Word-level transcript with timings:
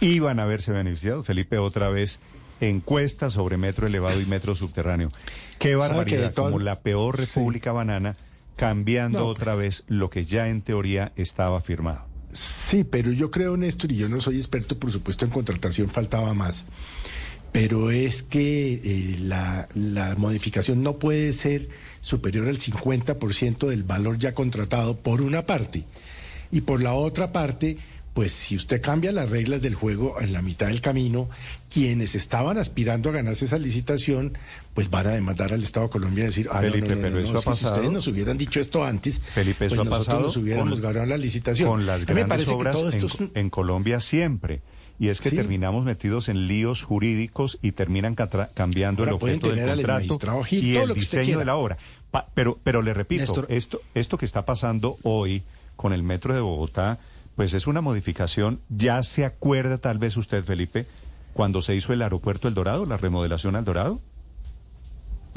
Iban 0.00 0.40
a 0.40 0.44
verse 0.44 0.72
beneficiados. 0.72 1.26
Felipe, 1.26 1.58
otra 1.58 1.88
vez, 1.88 2.20
encuesta 2.60 3.30
sobre 3.30 3.56
metro 3.56 3.86
elevado 3.86 4.20
y 4.20 4.26
metro 4.26 4.54
subterráneo. 4.54 5.10
Qué 5.58 5.74
barbaridad, 5.74 6.32
como 6.34 6.58
la 6.58 6.80
peor 6.80 7.18
república 7.18 7.72
banana, 7.72 8.16
cambiando 8.56 9.26
otra 9.26 9.54
vez 9.54 9.84
lo 9.88 10.10
que 10.10 10.24
ya 10.24 10.48
en 10.48 10.62
teoría 10.62 11.12
estaba 11.16 11.60
firmado. 11.60 12.06
Sí, 12.32 12.84
pero 12.84 13.10
yo 13.10 13.30
creo, 13.30 13.56
Néstor, 13.56 13.92
y 13.92 13.96
yo 13.96 14.08
no 14.08 14.20
soy 14.20 14.36
experto, 14.36 14.78
por 14.78 14.92
supuesto, 14.92 15.24
en 15.24 15.30
contratación, 15.30 15.90
faltaba 15.90 16.34
más. 16.34 16.66
Pero 17.50 17.90
es 17.90 18.22
que 18.22 18.74
eh, 18.74 19.16
la, 19.20 19.68
la 19.74 20.14
modificación 20.16 20.82
no 20.82 20.98
puede 20.98 21.32
ser 21.32 21.68
superior 22.00 22.46
al 22.46 22.58
50% 22.58 23.68
del 23.68 23.84
valor 23.84 24.18
ya 24.18 24.34
contratado 24.34 24.96
por 24.98 25.22
una 25.22 25.42
parte. 25.42 25.84
Y 26.52 26.60
por 26.60 26.82
la 26.82 26.94
otra 26.94 27.32
parte, 27.32 27.78
pues 28.18 28.32
si 28.32 28.56
usted 28.56 28.82
cambia 28.82 29.12
las 29.12 29.30
reglas 29.30 29.62
del 29.62 29.76
juego 29.76 30.20
en 30.20 30.32
la 30.32 30.42
mitad 30.42 30.66
del 30.66 30.80
camino, 30.80 31.30
quienes 31.72 32.16
estaban 32.16 32.58
aspirando 32.58 33.10
a 33.10 33.12
ganarse 33.12 33.44
esa 33.44 33.58
licitación, 33.58 34.36
pues 34.74 34.90
van 34.90 35.06
a 35.06 35.10
demandar 35.10 35.52
al 35.52 35.62
Estado 35.62 35.86
de 35.86 35.92
Colombia 35.92 36.24
y 36.24 36.26
decir, 36.26 36.48
ah, 36.50 36.58
Felipe, 36.58 36.80
no, 36.80 36.88
no, 36.88 36.96
no, 36.96 37.02
pero 37.02 37.18
eso 37.20 37.22
es 37.22 37.30
ha 37.30 37.34
que 37.36 37.40
si 37.42 37.46
pasado. 37.62 37.72
ustedes 37.74 37.92
nos 37.92 38.06
hubieran 38.08 38.36
dicho 38.36 38.58
esto 38.58 38.82
antes, 38.82 39.20
Felipe, 39.20 39.66
eso 39.66 39.76
pues 39.76 39.80
ha 39.82 39.84
nosotros 39.84 40.06
pasado 40.06 40.26
nos 40.26 40.36
hubiéramos 40.36 40.72
con- 40.80 40.82
ganado 40.82 41.06
la 41.06 41.16
licitación. 41.16 41.68
Con 41.68 41.86
las 41.86 41.94
A 41.94 41.98
mí 42.00 42.06
me 42.06 42.14
grandes 42.14 42.28
parece 42.28 42.50
que 42.50 42.56
obras 42.56 42.74
todo 42.76 42.88
esto 42.90 43.06
en, 43.06 43.12
es 43.12 43.20
un- 43.20 43.30
en 43.36 43.50
Colombia 43.50 44.00
siempre. 44.00 44.62
Y 44.98 45.10
es 45.10 45.20
que 45.20 45.30
Sí. 45.30 45.36
terminamos 45.36 45.84
metidos 45.84 46.28
en 46.28 46.48
líos 46.48 46.82
jurídicos 46.82 47.60
y 47.62 47.70
terminan 47.70 48.16
cambiando 48.16 49.02
Ahora 49.04 49.10
el 49.12 49.14
objeto 49.14 49.50
del 49.54 50.08
contrato 50.08 50.42
Gil, 50.42 50.64
y 50.64 50.76
el 50.76 50.88
que 50.92 50.98
diseño 50.98 51.38
de 51.38 51.44
la 51.44 51.54
obra. 51.54 51.78
Pa- 52.10 52.26
pero, 52.34 52.58
pero 52.64 52.82
le 52.82 52.94
repito, 52.94 53.20
Néstor. 53.20 53.46
esto, 53.48 53.80
esto 53.94 54.18
que 54.18 54.24
está 54.26 54.44
pasando 54.44 54.96
hoy 55.04 55.44
con 55.76 55.92
el 55.92 56.02
metro 56.02 56.34
de 56.34 56.40
Bogotá, 56.40 56.98
pues 57.38 57.54
es 57.54 57.68
una 57.68 57.80
modificación. 57.80 58.60
Ya 58.68 59.00
se 59.04 59.24
acuerda 59.24 59.78
tal 59.78 59.98
vez 59.98 60.16
usted, 60.16 60.42
Felipe, 60.42 60.86
cuando 61.34 61.62
se 61.62 61.76
hizo 61.76 61.92
el 61.92 62.02
aeropuerto 62.02 62.48
El 62.48 62.54
Dorado, 62.54 62.84
la 62.84 62.96
remodelación 62.96 63.54
al 63.54 63.64
Dorado. 63.64 64.00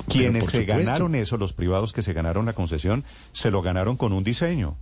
Quienes 0.10 0.48
se 0.48 0.62
supuesto. 0.62 0.84
ganaron 0.84 1.14
eso, 1.14 1.38
los 1.38 1.54
privados 1.54 1.94
que 1.94 2.02
se 2.02 2.14
ganaron 2.14 2.48
la 2.48 2.54
concesión, 2.54 3.04
se 3.34 3.52
lo 3.52 3.62
ganaron 3.62 3.98
con 3.98 4.14
un 4.14 4.24
diseño. 4.24 4.78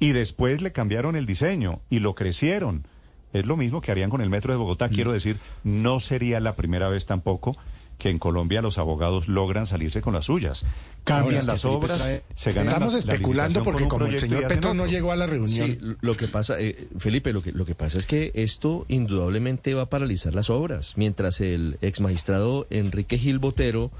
Y 0.00 0.12
después 0.12 0.62
le 0.62 0.72
cambiaron 0.72 1.14
el 1.14 1.26
diseño 1.26 1.82
y 1.90 1.98
lo 1.98 2.14
crecieron. 2.14 2.86
Es 3.34 3.44
lo 3.44 3.58
mismo 3.58 3.82
que 3.82 3.90
harían 3.90 4.08
con 4.08 4.22
el 4.22 4.30
metro 4.30 4.54
de 4.54 4.58
Bogotá. 4.58 4.88
Mm. 4.88 4.92
Quiero 4.94 5.12
decir, 5.12 5.38
no 5.64 6.00
sería 6.00 6.40
la 6.40 6.56
primera 6.56 6.88
vez 6.88 7.04
tampoco 7.04 7.54
que 8.02 8.10
en 8.10 8.18
Colombia 8.18 8.60
los 8.62 8.78
abogados 8.78 9.28
logran 9.28 9.64
salirse 9.66 10.02
con 10.02 10.12
las 10.14 10.24
suyas. 10.26 10.64
Cambian 11.04 11.36
Ahora, 11.42 11.52
las 11.52 11.64
obras, 11.64 12.00
trae- 12.00 12.22
se 12.34 12.50
ganan 12.50 12.68
Estamos 12.74 12.94
la- 12.94 13.00
la 13.00 13.12
especulando 13.12 13.62
porque 13.62 13.86
como 13.86 14.06
el 14.06 14.18
señor 14.18 14.48
Petro 14.48 14.74
no 14.74 14.86
llegó 14.86 15.12
a 15.12 15.16
la 15.16 15.26
reunión, 15.26 15.48
Sí, 15.68 15.78
lo 16.00 16.16
que 16.16 16.26
pasa, 16.26 16.60
eh, 16.60 16.88
Felipe, 16.98 17.32
lo 17.32 17.42
que, 17.42 17.52
lo 17.52 17.64
que 17.64 17.76
pasa 17.76 17.98
es 17.98 18.06
que 18.06 18.32
esto 18.34 18.84
indudablemente 18.88 19.74
va 19.74 19.82
a 19.82 19.86
paralizar 19.90 20.34
las 20.34 20.50
obras, 20.50 20.94
mientras 20.96 21.40
el 21.40 21.78
ex 21.80 22.00
magistrado 22.00 22.66
Enrique 22.70 23.18
Gil 23.18 23.38
Botero 23.38 23.92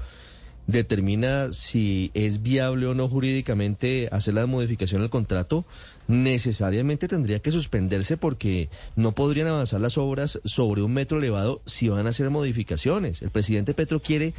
determina 0.67 1.51
si 1.51 2.11
es 2.13 2.41
viable 2.41 2.87
o 2.87 2.93
no 2.93 3.09
jurídicamente 3.09 4.07
hacer 4.11 4.33
la 4.33 4.45
modificación 4.45 5.01
al 5.01 5.09
contrato, 5.09 5.65
necesariamente 6.07 7.07
tendría 7.07 7.39
que 7.39 7.51
suspenderse 7.51 8.17
porque 8.17 8.69
no 8.95 9.13
podrían 9.13 9.47
avanzar 9.47 9.81
las 9.81 9.97
obras 9.97 10.39
sobre 10.45 10.81
un 10.81 10.93
metro 10.93 11.17
elevado 11.17 11.61
si 11.65 11.89
van 11.89 12.07
a 12.07 12.11
hacer 12.11 12.29
modificaciones. 12.29 13.21
El 13.21 13.29
presidente 13.29 13.73
Petro 13.73 13.99
quiere 13.99 14.33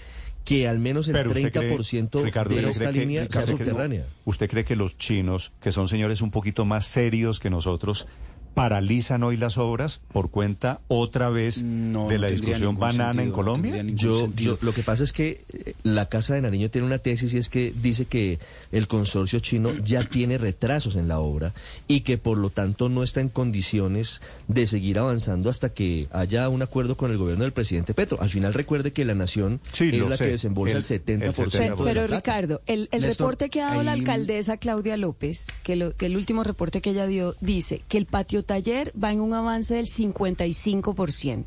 que 0.45 0.69
al 0.69 0.79
menos 0.79 1.09
el 1.09 1.15
Pero 1.15 1.31
usted 1.31 1.53
cree, 1.53 1.77
30% 1.79 2.23
Ricardo, 2.23 2.55
de 2.55 2.57
¿usted 2.61 2.71
esta 2.71 2.85
cree 2.85 2.93
que- 2.93 3.01
línea 3.01 3.27
sea 3.31 3.43
cree 3.45 3.57
subterránea. 3.57 4.07
¿Usted 4.27 4.51
cree 4.51 4.65
que 4.65 4.77
los 4.77 4.99
chinos, 4.99 5.53
que 5.63 5.73
son 5.73 5.89
señores 5.89 6.21
un 6.21 6.31
poquito 6.31 6.65
más 6.67 6.87
serios 6.87 7.41
que 7.41 7.49
nosotros, 7.49 8.07
paralizan 8.55 9.23
hoy 9.25 9.37
las 9.37 9.59
obras 9.59 10.01
por 10.13 10.31
cuenta 10.31 10.81
otra 10.89 11.29
vez 11.29 11.63
de 11.65 12.19
la 12.19 12.29
discusión 12.29 12.79
banana 12.79 13.23
en 13.23 13.31
Colombia? 13.33 13.83
Yo, 13.95 14.33
yo- 14.35 14.59
lo 14.61 14.73
que 14.73 14.83
pasa 14.83 15.05
es 15.05 15.13
que 15.13 15.45
eh, 15.53 15.75
la 15.83 16.09
Casa 16.09 16.35
de 16.35 16.41
Nariño 16.43 16.71
tiene 16.71 16.87
una 16.87 16.99
tesis 16.99 17.35
y 17.35 17.39
es 17.39 17.49
que 17.49 17.75
dice 17.83 18.07
que 18.07 18.39
el 18.73 18.87
consorcio 18.89 19.41
chino 19.41 19.73
ya 19.85 20.05
tiene 20.05 20.39
retrasos 20.39 20.97
en 20.97 21.09
la 21.09 21.19
obra 21.21 21.53
y 21.89 22.01
que 22.01 22.17
por 22.19 22.39
lo 22.39 22.51
tanto 22.51 22.89
no 22.89 23.03
está 23.03 23.21
en 23.21 23.29
condiciones 23.29 24.23
de 24.49 24.67
seguir 24.67 24.99
avanzando 24.99 25.51
hasta 25.51 25.71
que 25.73 26.07
haya 26.13 26.49
un 26.49 26.63
acuerdo 26.63 26.97
con 26.97 27.11
el 27.11 27.19
gobierno 27.19 27.45
del 27.45 27.53
presidente 27.53 27.95
Petro. 27.95 28.21
Al 28.21 28.31
final 28.31 28.55
recuerde 28.55 28.93
que 28.93 29.05
la 29.05 29.15
nación 29.15 29.61
Sí, 29.73 29.91
es 29.93 30.07
la 30.09 30.17
sé. 30.17 30.25
que 30.27 30.31
desembolsa 30.31 30.79
el, 30.79 30.85
El- 30.85 31.23
70%. 31.33 31.55
el 31.55 31.77
de 31.77 31.85
Pero. 31.85 32.07
Ricardo, 32.07 32.63
el, 32.67 32.89
el 32.93 33.03
Néstor, 33.03 33.27
reporte 33.27 33.51
que 33.51 33.61
ha 33.63 33.71
dado 33.71 33.83
la 33.83 33.93
alcaldesa 33.93 34.57
Claudia 34.59 34.97
López, 34.97 35.47
que, 35.63 35.75
lo- 35.77 35.97
que 35.97 36.07
el 36.07 36.17
último 36.17 36.45
reporte 36.45 36.81
que 36.81 36.91
ella 36.91 37.07
dio, 37.07 37.35
dice 37.41 37.83
que 37.89 37.99
el 37.99 38.07
patio 38.07 38.44
taller 38.45 38.93
va 39.01 39.13
en 39.13 39.21
un 39.21 39.35
avance 39.35 39.75
del 39.75 39.87
55%, 39.87 41.45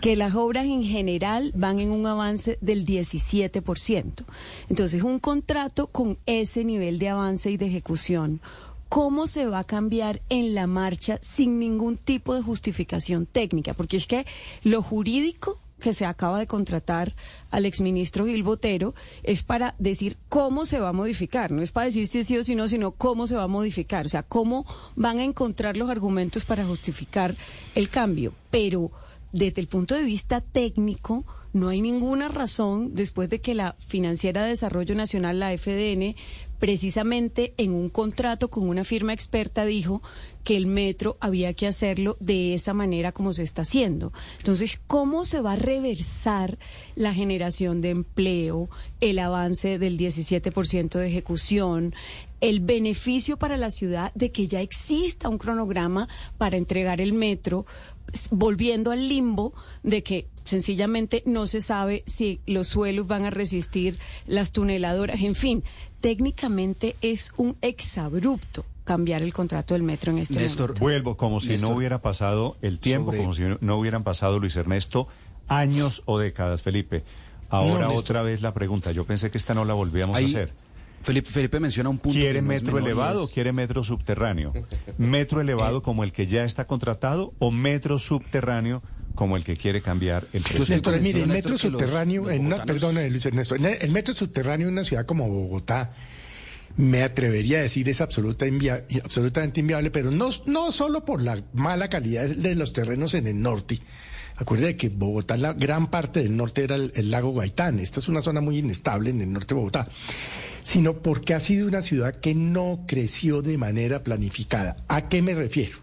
que 0.00 0.16
las 0.16 0.34
obras 0.34 0.66
en 0.66 0.82
general 0.82 1.52
van 1.54 1.80
en 1.80 1.90
un 1.90 2.06
avance 2.06 2.58
del 2.60 2.86
17%. 2.86 4.24
Entonces, 4.68 5.02
un 5.02 5.18
contrato 5.18 5.88
con 5.88 6.18
ese 6.26 6.64
nivel 6.64 6.98
de 6.98 7.08
avance 7.08 7.50
y 7.50 7.56
de 7.56 7.66
ejecución. 7.66 8.40
¿Cómo 8.88 9.28
se 9.28 9.46
va 9.46 9.60
a 9.60 9.64
cambiar 9.64 10.20
en 10.30 10.54
la 10.54 10.66
marcha 10.66 11.20
sin 11.22 11.60
ningún 11.60 11.96
tipo 11.96 12.34
de 12.34 12.42
justificación 12.42 13.24
técnica? 13.24 13.72
Porque 13.72 13.96
es 13.96 14.08
que 14.08 14.26
lo 14.64 14.82
jurídico 14.82 15.60
que 15.80 15.94
se 15.94 16.06
acaba 16.06 16.38
de 16.38 16.46
contratar 16.46 17.14
al 17.50 17.66
exministro 17.66 18.26
Gil 18.26 18.42
Botero 18.42 18.94
es 19.22 19.42
para 19.42 19.74
decir 19.78 20.16
cómo 20.28 20.66
se 20.66 20.78
va 20.78 20.90
a 20.90 20.92
modificar, 20.92 21.50
no 21.50 21.62
es 21.62 21.72
para 21.72 21.86
decir 21.86 22.06
si 22.06 22.24
sí 22.24 22.36
o 22.36 22.44
si 22.44 22.54
no, 22.54 22.68
sino 22.68 22.92
cómo 22.92 23.26
se 23.26 23.36
va 23.36 23.44
a 23.44 23.48
modificar, 23.48 24.06
o 24.06 24.08
sea, 24.08 24.22
cómo 24.22 24.66
van 24.94 25.18
a 25.18 25.24
encontrar 25.24 25.76
los 25.76 25.90
argumentos 25.90 26.44
para 26.44 26.64
justificar 26.64 27.34
el 27.74 27.88
cambio. 27.88 28.32
Pero 28.50 28.90
desde 29.32 29.60
el 29.60 29.68
punto 29.68 29.94
de 29.94 30.02
vista 30.02 30.40
técnico, 30.40 31.24
no 31.52 31.68
hay 31.68 31.80
ninguna 31.80 32.28
razón, 32.28 32.94
después 32.94 33.28
de 33.28 33.40
que 33.40 33.54
la 33.54 33.76
Financiera 33.78 34.44
de 34.44 34.50
Desarrollo 34.50 34.94
Nacional, 34.94 35.40
la 35.40 35.56
FDN, 35.56 36.14
precisamente 36.60 37.54
en 37.56 37.72
un 37.72 37.88
contrato 37.88 38.50
con 38.50 38.68
una 38.68 38.84
firma 38.84 39.12
experta 39.12 39.64
dijo 39.64 40.02
que 40.44 40.56
el 40.56 40.66
metro 40.66 41.16
había 41.20 41.52
que 41.54 41.66
hacerlo 41.66 42.16
de 42.20 42.54
esa 42.54 42.74
manera 42.74 43.12
como 43.12 43.32
se 43.32 43.42
está 43.42 43.62
haciendo. 43.62 44.12
Entonces, 44.38 44.80
¿cómo 44.86 45.24
se 45.24 45.40
va 45.40 45.52
a 45.52 45.56
reversar 45.56 46.58
la 46.94 47.12
generación 47.12 47.80
de 47.80 47.90
empleo, 47.90 48.68
el 49.00 49.18
avance 49.18 49.78
del 49.78 49.98
17% 49.98 50.98
de 50.98 51.08
ejecución, 51.08 51.94
el 52.40 52.60
beneficio 52.60 53.38
para 53.38 53.56
la 53.56 53.70
ciudad 53.70 54.12
de 54.14 54.32
que 54.32 54.46
ya 54.46 54.60
exista 54.60 55.28
un 55.28 55.38
cronograma 55.38 56.08
para 56.38 56.56
entregar 56.56 57.00
el 57.00 57.12
metro, 57.12 57.66
volviendo 58.30 58.90
al 58.90 59.08
limbo 59.08 59.52
de 59.82 60.02
que 60.02 60.28
sencillamente 60.44 61.22
no 61.26 61.46
se 61.46 61.60
sabe 61.60 62.02
si 62.06 62.40
los 62.46 62.68
suelos 62.68 63.06
van 63.06 63.24
a 63.24 63.30
resistir 63.30 63.98
las 64.26 64.52
tuneladoras, 64.52 65.20
en 65.22 65.34
fin, 65.34 65.62
técnicamente 66.00 66.96
es 67.02 67.32
un 67.36 67.56
exabrupto 67.62 68.64
cambiar 68.84 69.22
el 69.22 69.32
contrato 69.32 69.74
del 69.74 69.82
metro 69.84 70.10
en 70.10 70.18
este 70.18 70.40
Néstor, 70.40 70.70
momento. 70.70 70.80
Vuelvo, 70.82 71.16
como 71.16 71.38
si 71.38 71.50
Néstor, 71.50 71.70
no 71.70 71.76
hubiera 71.76 72.02
pasado 72.02 72.56
el 72.62 72.78
tiempo, 72.80 73.12
sobre- 73.12 73.18
como 73.18 73.34
si 73.34 73.42
no 73.60 73.76
hubieran 73.78 74.02
pasado, 74.02 74.38
Luis 74.40 74.56
Ernesto, 74.56 75.06
años 75.46 76.02
o 76.06 76.18
décadas, 76.18 76.62
Felipe. 76.62 77.04
Ahora 77.48 77.86
No, 77.86 77.94
otra 77.94 78.22
vez 78.22 78.42
la 78.42 78.52
pregunta. 78.54 78.92
Yo 78.92 79.04
pensé 79.04 79.30
que 79.30 79.38
esta 79.38 79.54
no 79.54 79.64
la 79.64 79.74
volvíamos 79.74 80.16
Ahí- 80.16 80.24
a 80.24 80.28
hacer. 80.28 80.52
Felipe, 81.02 81.30
Felipe 81.30 81.60
menciona 81.60 81.88
un 81.88 81.98
punto. 81.98 82.18
¿Quiere 82.18 82.34
que 82.34 82.42
no 82.42 82.48
metro 82.48 82.78
elevado 82.78 83.24
o 83.24 83.28
quiere 83.28 83.52
metro 83.52 83.82
subterráneo? 83.82 84.52
¿Metro 84.98 85.40
elevado 85.40 85.82
como 85.82 86.04
el 86.04 86.12
que 86.12 86.26
ya 86.26 86.44
está 86.44 86.66
contratado 86.66 87.32
o 87.38 87.50
metro 87.50 87.98
subterráneo 87.98 88.82
como 89.14 89.36
el 89.36 89.44
que 89.44 89.56
quiere 89.56 89.80
cambiar 89.82 90.24
el 90.32 90.42
precio? 90.42 90.62
estoy 90.62 90.74
Néstor, 90.74 91.00
mire, 91.00 91.22
el 91.22 91.28
metro 91.28 91.52
Néstor, 91.52 91.70
que 91.70 91.70
los- 91.72 91.80
subterráneo, 91.82 92.22
los 92.24 92.32
en 92.32 92.46
una, 92.46 92.64
perdona, 92.64 93.02
Luis 93.08 93.24
Ernesto, 93.26 93.54
el 93.54 93.90
metro 93.90 94.14
subterráneo 94.14 94.68
en 94.68 94.74
una 94.74 94.84
ciudad 94.84 95.06
como 95.06 95.28
Bogotá, 95.28 95.92
me 96.76 97.02
atrevería 97.02 97.58
a 97.58 97.62
decir 97.62 97.88
es 97.88 98.00
absoluta 98.00 98.46
invia- 98.46 98.84
absolutamente 99.02 99.60
inviable, 99.60 99.90
pero 99.90 100.10
no, 100.10 100.30
no 100.46 100.70
solo 100.70 101.04
por 101.04 101.20
la 101.22 101.42
mala 101.52 101.88
calidad 101.88 102.28
de 102.28 102.54
los 102.54 102.72
terrenos 102.72 103.14
en 103.14 103.26
el 103.26 103.40
norte. 103.40 103.80
Acuérdate 104.36 104.76
que 104.76 104.88
Bogotá, 104.88 105.36
la 105.36 105.52
gran 105.52 105.90
parte 105.90 106.22
del 106.22 106.34
norte 106.36 106.62
era 106.64 106.76
el, 106.76 106.92
el 106.94 107.10
lago 107.10 107.34
Gaitán. 107.34 107.78
Esta 107.78 107.98
es 108.00 108.08
una 108.08 108.22
zona 108.22 108.40
muy 108.40 108.58
inestable 108.58 109.10
en 109.10 109.20
el 109.20 109.30
norte 109.32 109.48
de 109.54 109.58
Bogotá. 109.58 109.88
Sino 110.62 111.02
porque 111.02 111.34
ha 111.34 111.40
sido 111.40 111.66
una 111.66 111.82
ciudad 111.82 112.20
que 112.20 112.34
no 112.34 112.84
creció 112.86 113.42
de 113.42 113.58
manera 113.58 114.02
planificada. 114.02 114.76
¿A 114.88 115.08
qué 115.08 115.22
me 115.22 115.34
refiero? 115.34 115.78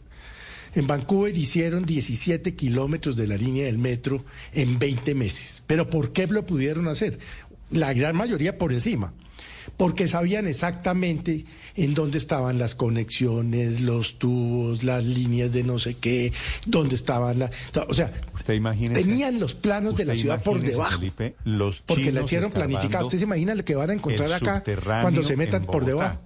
En 0.76 0.86
Vancouver 0.86 1.36
hicieron 1.36 1.86
17 1.86 2.56
kilómetros 2.56 3.16
de 3.16 3.28
la 3.28 3.38
línea 3.38 3.66
del 3.66 3.78
metro 3.78 4.24
en 4.54 4.78
20 4.78 5.16
meses. 5.16 5.64
¿Pero 5.66 5.90
por 5.90 6.14
qué 6.14 6.28
lo 6.28 6.46
pudieron 6.46 6.88
hacer? 6.88 7.20
La 7.72 7.94
gran 7.94 8.16
mayoría 8.16 8.58
por 8.58 8.72
encima 8.72 9.14
porque 9.76 10.08
sabían 10.08 10.48
exactamente 10.48 11.46
en 11.76 11.94
dónde 11.94 12.18
estaban 12.18 12.58
las 12.58 12.76
conexiones, 12.76 13.82
los 13.82 14.18
tubos, 14.18 14.84
las 14.84 15.04
líneas 15.04 15.52
de 15.52 15.64
no 15.64 15.80
sé 15.80 15.96
qué, 15.96 16.32
dónde 16.66 16.96
estaban 16.96 17.40
la, 17.40 17.52
o 17.88 17.94
sea, 17.94 18.12
tenían 18.46 19.40
los 19.40 19.54
planos 19.54 19.96
de 19.96 20.06
la 20.06 20.16
ciudad 20.16 20.42
por 20.42 20.60
debajo, 20.62 21.02
los 21.44 21.82
porque 21.82 22.12
la 22.12 22.22
hicieron 22.22 22.52
planificada. 22.52 23.04
Usted 23.06 23.18
se 23.18 23.24
imagina 23.26 23.56
lo 23.56 23.66
que 23.66 23.76
van 23.76 23.90
a 23.90 23.94
encontrar 23.94 24.32
acá 24.32 24.64
cuando 25.02 25.24
se 25.24 25.36
metan 25.36 25.66
por 25.66 25.86
debajo. 25.86 26.20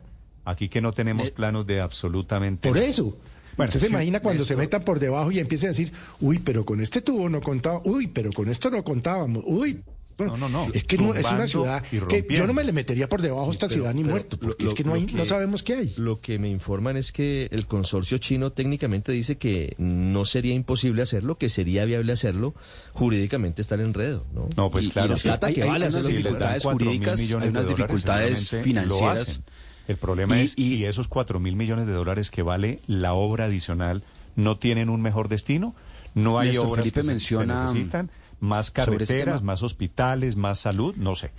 Aquí 0.43 0.69
que 0.69 0.81
no 0.81 0.91
tenemos 0.91 1.27
eh, 1.27 1.31
planos 1.31 1.67
de 1.67 1.81
absolutamente. 1.81 2.67
Por 2.67 2.77
eso. 2.77 3.15
Bueno, 3.57 3.69
usted 3.69 3.81
se 3.81 3.87
imagina 3.87 4.21
cuando 4.21 4.43
se 4.43 4.55
metan 4.55 4.83
por 4.83 4.99
debajo 4.99 5.31
y 5.31 5.39
empiecen 5.39 5.67
a 5.67 5.71
decir, 5.71 5.91
uy, 6.19 6.39
pero 6.39 6.65
con 6.65 6.81
este 6.81 7.01
tubo 7.01 7.29
no 7.29 7.41
contaba, 7.41 7.81
uy, 7.83 8.07
pero 8.07 8.31
con 8.31 8.49
esto 8.49 8.71
no 8.71 8.83
contábamos, 8.83 9.43
uy, 9.45 9.83
no, 10.25 10.37
no, 10.37 10.49
no. 10.49 10.67
Es 10.73 10.83
que 10.83 10.97
no, 10.97 11.13
es 11.13 11.31
una 11.31 11.47
ciudad 11.47 11.83
que 11.83 12.25
yo 12.29 12.47
no 12.47 12.53
me 12.53 12.63
le 12.63 12.71
metería 12.71 13.09
por 13.09 13.21
debajo 13.21 13.49
a 13.49 13.51
esta 13.51 13.69
ciudad 13.69 13.93
ni 13.93 14.03
muerto, 14.03 14.37
porque 14.37 14.67
es 14.67 14.73
que 14.73 14.83
no, 14.83 14.93
hay, 14.93 15.05
no 15.05 15.25
sabemos 15.25 15.63
qué 15.63 15.75
hay. 15.75 15.93
Lo 15.97 16.21
que 16.21 16.39
me 16.39 16.49
informan 16.49 16.97
es 16.97 17.11
que 17.11 17.47
el 17.51 17.67
consorcio 17.67 18.17
chino 18.17 18.51
técnicamente 18.51 19.11
dice 19.11 19.37
que 19.37 19.75
no 19.77 20.25
sería 20.25 20.53
imposible 20.53 21.01
hacerlo, 21.01 21.37
que 21.37 21.49
sería 21.49 21.85
viable 21.85 22.13
hacerlo, 22.13 22.53
jurídicamente 22.93 23.61
está 23.61 23.75
el 23.75 23.81
enredo. 23.81 24.25
No, 24.33 24.49
no 24.55 24.71
pues 24.71 24.89
claro. 24.89 25.15
hay, 25.41 25.61
hay, 25.61 25.69
unas 25.69 26.05
dificultades 26.05 26.63
jurídicas, 26.63 27.19
hay 27.19 27.33
unas 27.33 27.67
dificultades 27.67 28.49
financieras. 28.49 29.41
El 29.87 29.97
problema 29.97 30.39
es 30.39 30.51
si 30.51 30.85
esos 30.85 31.07
cuatro 31.07 31.39
mil 31.39 31.55
millones 31.55 31.87
de 31.87 31.93
dólares 31.93 32.31
que 32.31 32.43
vale 32.43 32.79
la 32.87 33.13
obra 33.13 33.45
adicional 33.45 34.03
no 34.35 34.57
tienen 34.57 34.89
un 34.89 35.01
mejor 35.01 35.27
destino, 35.27 35.75
no 36.13 36.39
hay 36.39 36.57
obras 36.57 36.75
Felipe 36.75 37.01
que 37.01 37.07
menciona, 37.07 37.67
se 37.67 37.73
necesitan 37.73 38.09
más 38.41 38.67
este 38.67 38.81
carreteras, 38.81 39.41
más 39.43 39.63
hospitales, 39.63 40.35
más 40.35 40.59
salud, 40.59 40.95
no 40.97 41.15
sé. 41.15 41.31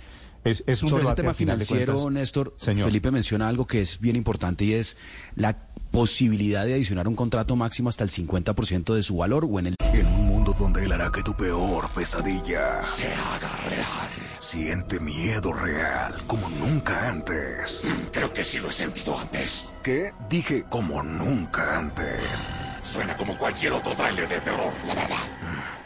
Es, 0.43 0.63
es 0.67 0.83
un 0.83 0.89
Sobre 0.89 1.03
este 1.03 1.15
tema 1.21 1.33
financiero, 1.33 2.09
Néstor, 2.09 2.55
Felipe 2.57 3.11
menciona 3.11 3.47
algo 3.47 3.65
que 3.65 3.79
es 3.79 3.99
bien 3.99 4.17
importante 4.17 4.65
y 4.65 4.73
es 4.73 4.97
la 5.35 5.57
posibilidad 5.91 6.65
de 6.65 6.73
adicionar 6.73 7.07
un 7.07 7.15
contrato 7.15 7.55
máximo 7.55 7.87
hasta 7.87 8.03
el 8.03 8.09
50% 8.09 8.93
de 8.93 9.03
su 9.03 9.17
valor 9.17 9.47
o 9.49 9.59
en 9.59 9.67
el... 9.67 9.75
En 9.93 10.07
un 10.07 10.27
mundo 10.27 10.55
donde 10.57 10.83
él 10.83 10.91
hará 10.91 11.11
que 11.11 11.21
tu 11.21 11.33
peor 11.35 11.89
pesadilla 11.93 12.81
se 12.81 13.07
haga 13.07 13.55
real. 13.69 14.09
Siente 14.39 14.99
miedo 14.99 15.53
real 15.53 16.15
como 16.25 16.49
nunca 16.49 17.07
antes. 17.09 17.87
Creo 18.11 18.33
que 18.33 18.43
sí 18.43 18.59
lo 18.59 18.69
he 18.69 18.73
sentido 18.73 19.17
antes. 19.17 19.65
¿Qué? 19.83 20.11
Dije 20.29 20.65
como 20.67 21.03
nunca 21.03 21.77
antes. 21.77 22.49
Suena 22.83 23.15
como 23.15 23.37
cualquier 23.37 23.73
otro 23.73 23.93
trailer 23.93 24.27
de 24.27 24.39
terror, 24.41 24.73
la 24.87 24.95
verdad. 24.95 25.32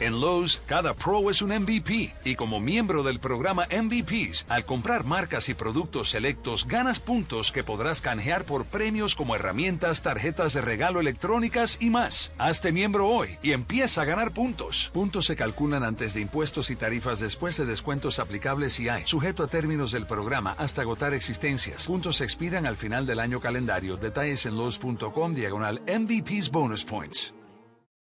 En 0.00 0.18
Lowe's, 0.18 0.62
cada 0.64 0.94
pro 0.94 1.30
es 1.30 1.42
un 1.42 1.50
MVP 1.50 2.14
y 2.24 2.34
como 2.34 2.58
miembro 2.58 3.02
del 3.02 3.20
programa 3.20 3.66
MVPs, 3.66 4.46
al 4.48 4.64
comprar 4.64 5.04
marcas 5.04 5.50
y 5.50 5.54
productos 5.54 6.08
selectos, 6.08 6.66
ganas 6.66 6.98
puntos 6.98 7.52
que 7.52 7.64
podrás 7.64 8.00
canjear 8.00 8.44
por 8.44 8.64
premios 8.64 9.14
como 9.14 9.34
herramientas, 9.34 10.00
tarjetas 10.00 10.54
de 10.54 10.62
regalo 10.62 11.00
electrónicas 11.00 11.76
y 11.80 11.90
más. 11.90 12.32
Hazte 12.38 12.72
miembro 12.72 13.08
hoy 13.08 13.36
y 13.42 13.52
empieza 13.52 14.00
a 14.00 14.06
ganar 14.06 14.32
puntos. 14.32 14.90
Puntos 14.94 15.26
se 15.26 15.36
calculan 15.36 15.84
antes 15.84 16.14
de 16.14 16.22
impuestos 16.22 16.70
y 16.70 16.76
tarifas 16.76 17.20
después 17.20 17.58
de 17.58 17.66
descuentos 17.66 18.20
aplicables 18.20 18.72
si 18.72 18.88
hay, 18.88 19.02
sujeto 19.04 19.42
a 19.44 19.48
términos 19.48 19.92
del 19.92 20.06
programa 20.06 20.54
hasta 20.56 20.80
agotar 20.80 21.12
existencias. 21.12 21.84
Puntos 21.84 22.22
expiran 22.22 22.64
al 22.64 22.76
final 22.76 23.04
del 23.04 23.20
año 23.20 23.38
calendario. 23.38 23.98
Detalles 23.98 24.46
en 24.46 24.56
Lowe's.com 24.56 25.34
diagonal 25.34 25.82
MVPs 25.86 26.50
Bonus 26.50 26.86
Points 26.86 27.34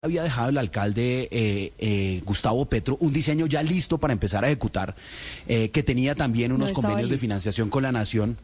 había 0.03 0.23
dejado 0.23 0.49
el 0.49 0.57
alcalde 0.57 1.29
eh, 1.29 1.73
eh, 1.77 2.23
Gustavo 2.25 2.65
Petro 2.65 2.97
un 3.01 3.13
diseño 3.13 3.45
ya 3.45 3.61
listo 3.61 3.99
para 3.99 4.13
empezar 4.13 4.43
a 4.43 4.47
ejecutar, 4.47 4.95
eh, 5.47 5.69
que 5.69 5.83
tenía 5.83 6.15
también 6.15 6.51
unos 6.51 6.71
convenios 6.71 7.07
de 7.11 7.19
financiación 7.19 7.69
con 7.69 7.83
la 7.83 7.91
nación. 7.91 8.35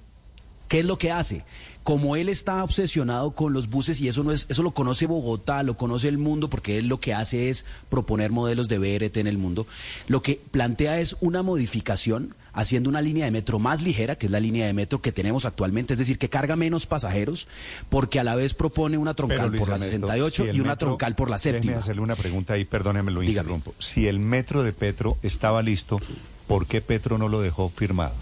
¿Qué 0.67 0.81
es 0.81 0.85
lo 0.85 0.99
que 0.99 1.11
hace? 1.11 1.45
Como 1.87 2.17
él 2.17 2.27
está 2.27 2.65
obsesionado 2.65 3.31
con 3.31 3.53
los 3.53 3.69
buses 3.69 4.01
y 4.01 4.09
eso 4.09 4.21
no 4.21 4.33
es 4.33 4.45
eso 4.49 4.61
lo 4.61 4.71
conoce 4.71 5.05
Bogotá, 5.05 5.63
lo 5.63 5.77
conoce 5.77 6.09
el 6.09 6.17
mundo 6.17 6.49
porque 6.49 6.77
él 6.77 6.87
lo 6.87 6.99
que 6.99 7.13
hace 7.13 7.49
es 7.49 7.63
proponer 7.87 8.29
modelos 8.29 8.67
de 8.67 8.77
BRT 8.77 9.15
en 9.15 9.27
el 9.27 9.37
mundo, 9.37 9.65
lo 10.09 10.21
que 10.21 10.37
plantea 10.51 10.99
es 10.99 11.15
una 11.21 11.43
modificación 11.43 12.35
haciendo 12.51 12.89
una 12.89 12.99
línea 12.99 13.23
de 13.23 13.31
metro 13.31 13.57
más 13.57 13.83
ligera, 13.83 14.17
que 14.17 14.25
es 14.25 14.33
la 14.33 14.41
línea 14.41 14.67
de 14.67 14.73
metro 14.73 14.99
que 14.99 15.13
tenemos 15.13 15.45
actualmente, 15.45 15.93
es 15.93 15.99
decir, 15.99 16.17
que 16.17 16.27
carga 16.27 16.57
menos 16.57 16.87
pasajeros, 16.87 17.47
porque 17.87 18.19
a 18.19 18.25
la 18.25 18.35
vez 18.35 18.53
propone 18.53 18.97
una 18.97 19.13
troncal 19.13 19.53
por 19.53 19.69
la 19.69 19.77
68 19.77 20.47
y 20.53 20.59
una 20.59 20.75
troncal 20.75 21.15
por 21.15 21.29
la 21.29 21.37
séptima. 21.37 21.61
Déjeme 21.61 21.77
hacerle 21.77 22.01
una 22.01 22.17
pregunta 22.17 22.55
ahí, 22.55 22.65
perdóneme, 22.65 23.11
lo 23.11 23.23
interrumpo. 23.23 23.73
Si 23.79 24.07
el 24.07 24.19
metro 24.19 24.61
de 24.61 24.73
Petro 24.73 25.17
estaba 25.23 25.63
listo, 25.63 26.01
¿por 26.47 26.67
qué 26.67 26.81
Petro 26.81 27.17
no 27.17 27.29
lo 27.29 27.39
dejó 27.39 27.69
firmado? 27.69 28.13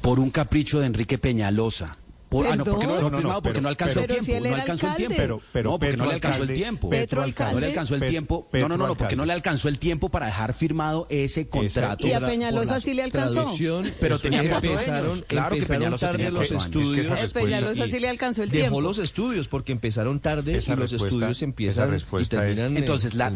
Por 0.00 0.20
un 0.20 0.30
capricho 0.30 0.80
de 0.80 0.86
Enrique 0.86 1.18
Peñalosa 1.18 1.98
ah, 2.42 2.56
no, 2.56 2.64
porque 2.64 2.86
no 2.86 3.00
lo 3.00 3.10
firmado, 3.10 3.42
porque 3.42 3.60
no 3.60 3.68
alcanzó 3.68 4.00
el 4.00 4.06
tiempo. 4.06 4.48
no 4.48 4.54
alcanzó 4.54 4.86
el 4.88 4.94
tiempo. 4.94 5.14
Pero, 5.16 5.40
pero 5.52 5.70
no, 5.70 5.78
porque 5.78 5.96
no 5.96 6.06
le 6.06 6.14
alcanzó 6.14 6.42
el 6.42 6.54
tiempo. 6.54 6.90
Petro 6.90 7.22
alcalde. 7.22 7.54
No 7.54 7.60
le 7.60 7.66
alcanzó 7.66 7.94
el 7.94 8.06
tiempo. 8.06 8.48
No, 8.52 8.68
no, 8.68 8.76
no, 8.76 8.94
porque 8.94 9.16
no 9.16 9.24
le 9.24 9.32
alcanzó 9.32 9.68
el 9.68 9.78
tiempo 9.78 10.08
para 10.08 10.26
dejar 10.26 10.54
firmado 10.54 11.06
ese 11.10 11.48
contrato. 11.48 12.06
Y 12.06 12.12
a 12.12 12.20
Peñalosa 12.20 12.80
sí 12.80 12.94
le 12.94 13.02
alcanzó. 13.02 13.52
Pero 14.00 14.18
tenía 14.18 14.42
empezaron, 14.42 15.20
claro 15.22 15.56
que 15.56 15.62
Peñalosa 15.62 16.10
tarde 16.10 16.30
los 16.30 16.50
estudios. 16.50 17.32
Peñalosa 17.32 17.86
sí 17.86 17.98
le 17.98 18.08
alcanzó 18.08 18.42
el 18.42 18.50
tiempo. 18.50 18.70
Dejó 18.70 18.80
los 18.80 18.98
estudios 18.98 19.48
porque 19.48 19.72
empezaron 19.72 20.20
tarde 20.20 20.60
y 20.66 20.76
los 20.76 20.92
estudios 20.92 21.42
empiezan 21.42 21.96
y 21.96 22.24
terminan. 22.26 22.76
Entonces, 22.76 23.14
la 23.14 23.30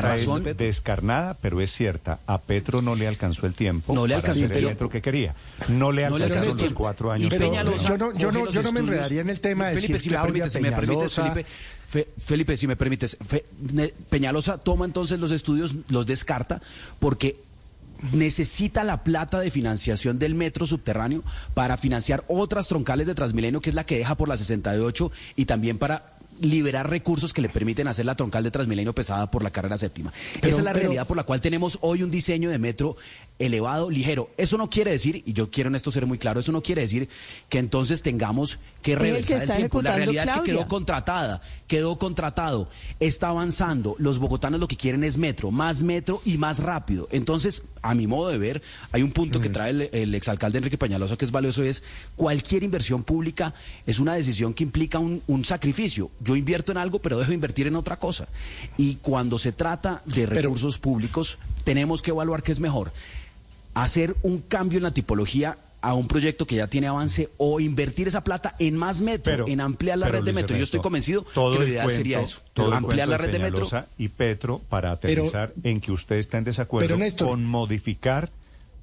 razón 0.00 0.46
es 0.46 0.56
descarnada, 0.56 1.36
pero 1.40 1.60
es 1.60 1.72
cierta. 1.72 2.18
A 2.26 2.38
Petro 2.38 2.82
no 2.82 2.94
le 2.94 3.08
alcanzó 3.08 3.46
el 3.46 3.54
tiempo. 3.54 3.94
No 3.94 4.06
le 4.06 4.14
alcanzó 4.14 4.44
el 4.44 4.64
metro 4.64 4.88
que 4.88 5.02
quería. 5.02 5.34
No 5.68 5.92
le 5.92 6.04
alcanzó 6.04 6.54
los 6.54 6.72
cuatro 6.72 7.10
años. 7.10 7.30
Yo 8.20 8.62
no 8.62 8.72
me 8.72 8.80
enredaría 8.80 9.20
en 9.20 9.30
el 9.30 9.40
tema 9.40 9.68
de 9.68 9.74
Felipe, 9.74 9.98
si, 9.98 10.10
me 10.10 10.72
permites, 10.72 11.14
Felipe, 11.14 11.46
Felipe, 12.18 12.56
si 12.56 12.66
me 12.66 12.76
permites, 12.76 13.16
Peñalosa 14.08 14.58
toma 14.58 14.84
entonces 14.84 15.18
los 15.18 15.30
estudios, 15.32 15.74
los 15.88 16.06
descarta, 16.06 16.60
porque 16.98 17.40
necesita 18.12 18.84
la 18.84 19.02
plata 19.02 19.40
de 19.40 19.50
financiación 19.50 20.18
del 20.18 20.34
metro 20.34 20.66
subterráneo 20.66 21.22
para 21.54 21.76
financiar 21.76 22.24
otras 22.28 22.68
troncales 22.68 23.06
de 23.06 23.14
Transmilenio, 23.14 23.60
que 23.60 23.70
es 23.70 23.76
la 23.76 23.84
que 23.84 23.98
deja 23.98 24.14
por 24.16 24.28
la 24.28 24.36
68, 24.36 25.12
y 25.36 25.44
también 25.44 25.78
para 25.78 26.14
liberar 26.40 26.88
recursos 26.88 27.32
que 27.32 27.42
le 27.42 27.48
permiten 27.48 27.88
hacer 27.88 28.04
la 28.04 28.14
troncal 28.14 28.44
de 28.44 28.50
Transmilenio 28.50 28.94
pesada 28.94 29.30
por 29.30 29.42
la 29.42 29.50
carrera 29.50 29.78
séptima. 29.78 30.12
Esa 30.42 30.56
es 30.56 30.62
la 30.62 30.72
realidad 30.72 31.06
por 31.06 31.16
la 31.16 31.24
cual 31.24 31.40
tenemos 31.40 31.78
hoy 31.80 32.02
un 32.02 32.10
diseño 32.10 32.50
de 32.50 32.58
metro 32.58 32.96
elevado, 33.38 33.90
ligero. 33.90 34.30
Eso 34.36 34.58
no 34.58 34.68
quiere 34.68 34.90
decir, 34.90 35.22
y 35.24 35.32
yo 35.32 35.50
quiero 35.50 35.68
en 35.68 35.76
esto 35.76 35.90
ser 35.90 36.06
muy 36.06 36.18
claro, 36.18 36.40
eso 36.40 36.52
no 36.52 36.62
quiere 36.62 36.82
decir 36.82 37.08
que 37.48 37.58
entonces 37.58 38.02
tengamos 38.02 38.58
que 38.82 38.96
reversar 38.96 39.42
el, 39.42 39.56
tiempo. 39.56 39.82
La 39.82 39.94
realidad 39.94 40.26
es 40.26 40.32
que 40.32 40.50
quedó 40.52 40.68
contratada, 40.68 41.40
quedó 41.66 41.98
contratado, 41.98 42.68
está 43.00 43.28
avanzando. 43.28 43.96
Los 43.98 44.18
bogotanos 44.18 44.60
lo 44.60 44.68
que 44.68 44.76
quieren 44.76 45.04
es 45.04 45.16
metro, 45.16 45.50
más 45.50 45.82
metro 45.82 46.20
y 46.24 46.36
más 46.38 46.60
rápido. 46.60 47.08
Entonces, 47.10 47.64
a 47.82 47.94
mi 47.94 48.06
modo 48.06 48.28
de 48.28 48.38
ver, 48.38 48.62
hay 48.92 49.02
un 49.02 49.12
punto 49.12 49.40
que 49.40 49.48
trae 49.48 49.70
el, 49.70 50.14
exalcalde 50.14 50.58
Enrique 50.58 50.76
Pañalosa 50.76 51.16
que 51.16 51.24
es 51.24 51.30
valioso, 51.30 51.62
es 51.62 51.82
cualquier 52.16 52.62
inversión 52.62 53.02
pública 53.04 53.54
es 53.86 53.98
una 53.98 54.14
decisión 54.14 54.54
que 54.54 54.62
implica 54.62 54.98
un, 54.98 55.44
sacrificio. 55.44 56.10
Yo 56.20 56.29
invierto 56.36 56.72
en 56.72 56.78
algo, 56.78 56.98
pero 57.00 57.18
dejo 57.18 57.30
de 57.30 57.34
invertir 57.34 57.66
en 57.66 57.76
otra 57.76 57.98
cosa. 57.98 58.28
Y 58.76 58.96
cuando 58.96 59.38
se 59.38 59.52
trata 59.52 60.02
de 60.04 60.26
recursos 60.26 60.78
públicos, 60.78 61.38
tenemos 61.64 62.02
que 62.02 62.10
evaluar 62.10 62.42
qué 62.42 62.52
es 62.52 62.60
mejor. 62.60 62.92
Hacer 63.74 64.16
un 64.22 64.40
cambio 64.40 64.78
en 64.78 64.82
la 64.82 64.92
tipología 64.92 65.58
a 65.82 65.94
un 65.94 66.08
proyecto 66.08 66.46
que 66.46 66.56
ya 66.56 66.66
tiene 66.66 66.88
avance 66.88 67.30
o 67.38 67.60
invertir 67.60 68.08
esa 68.08 68.22
plata 68.22 68.54
en 68.58 68.76
más 68.76 69.00
metro, 69.00 69.46
en 69.48 69.60
ampliar 69.60 69.98
la 69.98 70.08
red 70.08 70.22
de 70.22 70.32
metro. 70.32 70.56
Yo 70.56 70.64
estoy 70.64 70.80
convencido 70.80 71.24
que 71.24 71.40
lo 71.40 71.66
ideal 71.66 71.90
sería 71.92 72.20
eso, 72.20 72.40
ampliar 72.72 73.08
la 73.08 73.16
red 73.16 73.30
de 73.30 73.38
metro. 73.38 73.66
Y 73.98 74.08
Petro 74.08 74.60
para 74.68 74.92
aterrizar 74.92 75.52
en 75.62 75.80
que 75.80 75.92
usted 75.92 76.16
está 76.16 76.38
en 76.38 76.44
desacuerdo 76.44 76.98
con 77.18 77.44
modificar 77.44 78.30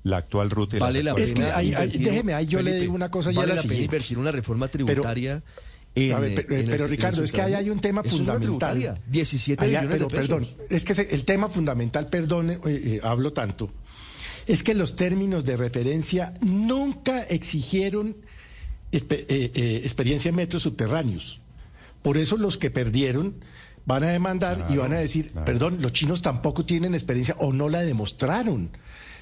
la 0.03 0.17
actual 0.17 0.49
ruta. 0.49 0.77
Y 0.77 0.79
vale 0.79 1.03
la 1.03 1.13
pena. 1.13 1.57
déjeme, 1.57 2.33
ahí 2.33 2.47
yo 2.47 2.61
le 2.61 2.79
digo 2.79 2.93
una 2.93 3.11
cosa 3.11 3.31
vale 3.31 3.49
ya 3.49 3.55
la, 3.55 3.61
la 3.61 3.67
pena 3.67 3.81
invertir 3.81 4.17
una 4.17 4.31
reforma 4.31 4.67
tributaria. 4.67 5.41
Pero, 5.43 5.66
pero, 6.47 6.87
Ricardo, 6.87 7.23
es 7.23 7.31
que 7.31 7.41
ahí 7.41 7.53
hay 7.53 7.69
un 7.69 7.79
tema 7.79 8.03
fundamental. 8.03 8.99
17 9.07 9.65
millones 9.65 9.89
de 9.89 10.05
pesos. 10.05 10.13
Perdón, 10.13 10.47
es 10.69 10.85
que 10.85 11.01
el 11.01 11.25
tema 11.25 11.49
fundamental, 11.49 12.07
perdón, 12.07 12.51
eh, 12.51 12.59
eh, 12.65 12.99
hablo 13.03 13.33
tanto, 13.33 13.71
es 14.45 14.63
que 14.63 14.73
los 14.73 14.95
términos 14.95 15.43
de 15.43 15.57
referencia 15.57 16.33
nunca 16.41 17.23
exigieron 17.23 18.15
eh, 18.91 19.81
experiencia 19.83 20.29
en 20.29 20.35
metros 20.35 20.63
subterráneos. 20.63 21.41
Por 22.01 22.17
eso 22.17 22.37
los 22.37 22.57
que 22.57 22.69
perdieron 22.69 23.35
van 23.87 24.03
a 24.03 24.09
demandar 24.09 24.67
y 24.69 24.75
van 24.75 24.91
a 24.91 24.97
decir, 24.97 25.31
perdón, 25.45 25.77
los 25.81 25.93
chinos 25.93 26.21
tampoco 26.21 26.65
tienen 26.65 26.93
experiencia 26.93 27.35
o 27.39 27.53
no 27.53 27.69
la 27.69 27.79
demostraron. 27.79 28.69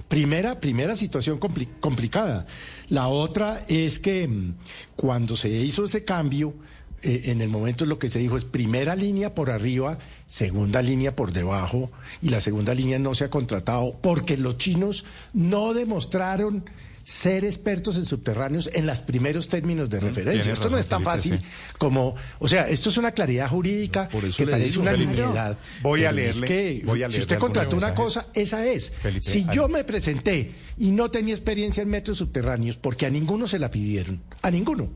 Primera, 0.07 0.60
primera 0.60 0.95
situación 0.95 1.39
complicada. 1.79 2.48
La 2.89 3.07
otra 3.07 3.63
es 3.69 4.00
que 4.00 4.27
mm, 4.27 4.55
cuando 4.95 5.38
se 5.38 5.50
hizo 5.50 5.86
ese 5.86 6.03
cambio, 6.03 6.55
eh, 7.03 7.25
en 7.25 7.41
el 7.41 7.50
momento 7.50 7.86
lo 7.86 8.00
que 8.00 8.10
se 8.10 8.17
dijo 8.17 8.38
es 8.38 8.43
primera 8.43 8.95
línea 8.95 9.36
por 9.36 9.51
arriba, 9.51 10.00
segunda 10.25 10.81
línea 10.81 11.15
por 11.15 11.31
debajo, 11.31 11.91
y 12.24 12.29
la 12.29 12.41
segunda 12.41 12.74
línea 12.74 12.98
no 12.98 13.13
se 13.13 13.25
ha 13.25 13.29
contratado 13.29 13.95
porque 14.01 14.36
los 14.36 14.57
chinos 14.57 15.05
no 15.31 15.75
demostraron 15.75 16.65
ser 17.06 17.46
expertos 17.46 17.98
en 17.98 18.06
subterráneos 18.06 18.68
en 18.74 18.88
los 18.88 19.02
primeros 19.02 19.48
términos 19.48 19.88
de 19.92 20.00
referencia. 20.00 20.52
Esto 20.52 20.72
no 20.72 20.78
es 20.80 20.88
tan 20.88 21.04
fácil 21.04 21.40
como, 21.78 22.16
o 22.40 22.48
sea, 22.48 22.68
esto 22.68 22.90
es 22.90 22.98
una 22.98 23.12
claridad 23.12 23.48
jurídica 23.48 24.10
Por 24.10 24.26
eso 24.26 24.44
que 24.44 24.50
parece 24.50 24.80
una 24.80 24.94
linealidad. 24.94 25.56
Voy 25.84 26.04
a 26.04 26.12
leerle. 26.12 26.48
que, 26.48 26.84
si 27.12 27.20
usted 27.20 27.38
contrató 27.38 27.78
una 27.78 27.94
cosa, 27.94 28.28
esa 28.34 28.66
es. 28.66 28.92
si 29.20 29.46
yo 29.54 29.70
me 29.70 29.84
presenté 29.84 30.56
y 30.80 30.90
no 30.90 31.12
tenía 31.12 31.36
experiencia 31.36 31.84
en 31.84 31.90
metros 31.90 32.18
subterráneos, 32.18 32.76
porque 32.78 33.06
a 33.06 33.12
ninguno 33.12 33.48
se 33.48 33.60
la 33.60 33.70
pidieron, 33.70 34.24
a 34.42 34.50
ninguno. 34.50 34.90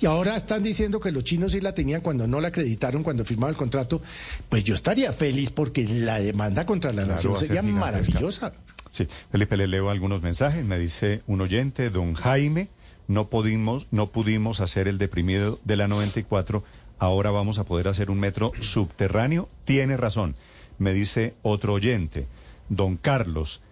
Y 0.00 0.06
ahora 0.06 0.36
están 0.36 0.62
diciendo 0.62 1.00
que 1.00 1.10
los 1.10 1.24
chinos 1.24 1.50
sí 1.50 1.60
la 1.60 1.74
tenían 1.74 2.02
cuando 2.02 2.28
no 2.28 2.40
la 2.40 2.48
acreditaron, 2.48 3.02
cuando 3.02 3.24
firmaron 3.24 3.54
el 3.54 3.58
contrato. 3.58 4.00
Pues 4.48 4.62
yo 4.62 4.76
estaría 4.76 5.12
feliz 5.12 5.50
porque 5.50 5.84
la 5.84 6.20
demanda 6.20 6.64
contra 6.64 6.92
la 6.92 7.04
nación 7.04 7.36
sería 7.36 7.62
maravillosa. 7.62 8.52
Sí, 8.92 9.08
Felipe, 9.30 9.56
le 9.56 9.66
leo 9.66 9.88
algunos 9.88 10.22
mensajes. 10.22 10.64
Me 10.66 10.78
dice 10.78 11.22
un 11.26 11.40
oyente, 11.40 11.88
don 11.88 12.12
Jaime, 12.12 12.68
no 13.08 13.28
pudimos, 13.28 13.86
no 13.90 14.08
pudimos 14.08 14.60
hacer 14.60 14.86
el 14.86 14.98
deprimido 14.98 15.58
de 15.64 15.76
la 15.76 15.88
94, 15.88 16.62
ahora 16.98 17.30
vamos 17.30 17.58
a 17.58 17.64
poder 17.64 17.88
hacer 17.88 18.10
un 18.10 18.20
metro 18.20 18.52
subterráneo. 18.60 19.48
Tiene 19.64 19.96
razón. 19.96 20.36
Me 20.78 20.92
dice 20.92 21.34
otro 21.40 21.72
oyente, 21.72 22.26
don 22.68 22.98
Carlos, 22.98 23.62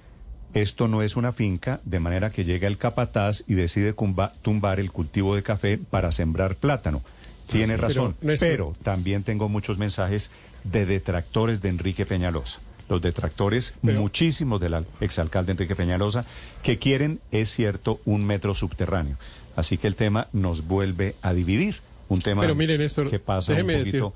esto 0.55 0.89
no 0.89 1.03
es 1.03 1.17
una 1.17 1.33
finca, 1.33 1.81
de 1.85 2.01
manera 2.01 2.31
que 2.31 2.45
llega 2.45 2.67
el 2.67 2.79
capataz 2.79 3.45
y 3.47 3.55
decide 3.55 3.93
tumbar 3.93 4.81
el 4.81 4.91
cultivo 4.91 5.37
de 5.37 5.43
café 5.43 5.77
para 5.79 6.13
sembrar 6.13 6.57
plátano. 6.57 7.03
Tiene 7.47 7.77
razón, 7.77 8.17
pero 8.39 8.75
también 8.83 9.23
tengo 9.23 9.51
muchos 9.51 9.77
mensajes 9.77 10.31
de 10.65 10.87
detractores 10.87 11.61
de 11.61 11.69
Enrique 11.69 12.07
Peñalosa 12.07 12.61
los 12.91 13.01
detractores, 13.01 13.75
muchísimos 13.83 14.61
del 14.61 14.85
exalcalde 15.01 15.53
Enrique 15.53 15.77
Peñalosa, 15.77 16.25
que 16.63 16.79
quieren, 16.79 17.21
es 17.31 17.55
cierto, 17.55 18.01
un 18.05 18.27
metro 18.27 18.55
subterráneo. 18.55 19.17
Así 19.57 19.79
que 19.79 19.87
el 19.87 19.95
tema 19.95 20.27
nos 20.33 20.67
vuelve 20.67 21.15
a 21.23 21.33
dividir. 21.33 21.77
Un 22.09 22.21
tema 22.21 22.45
que 22.45 23.21
pasa 23.21 23.53
un 23.53 23.67
poquito 23.67 24.13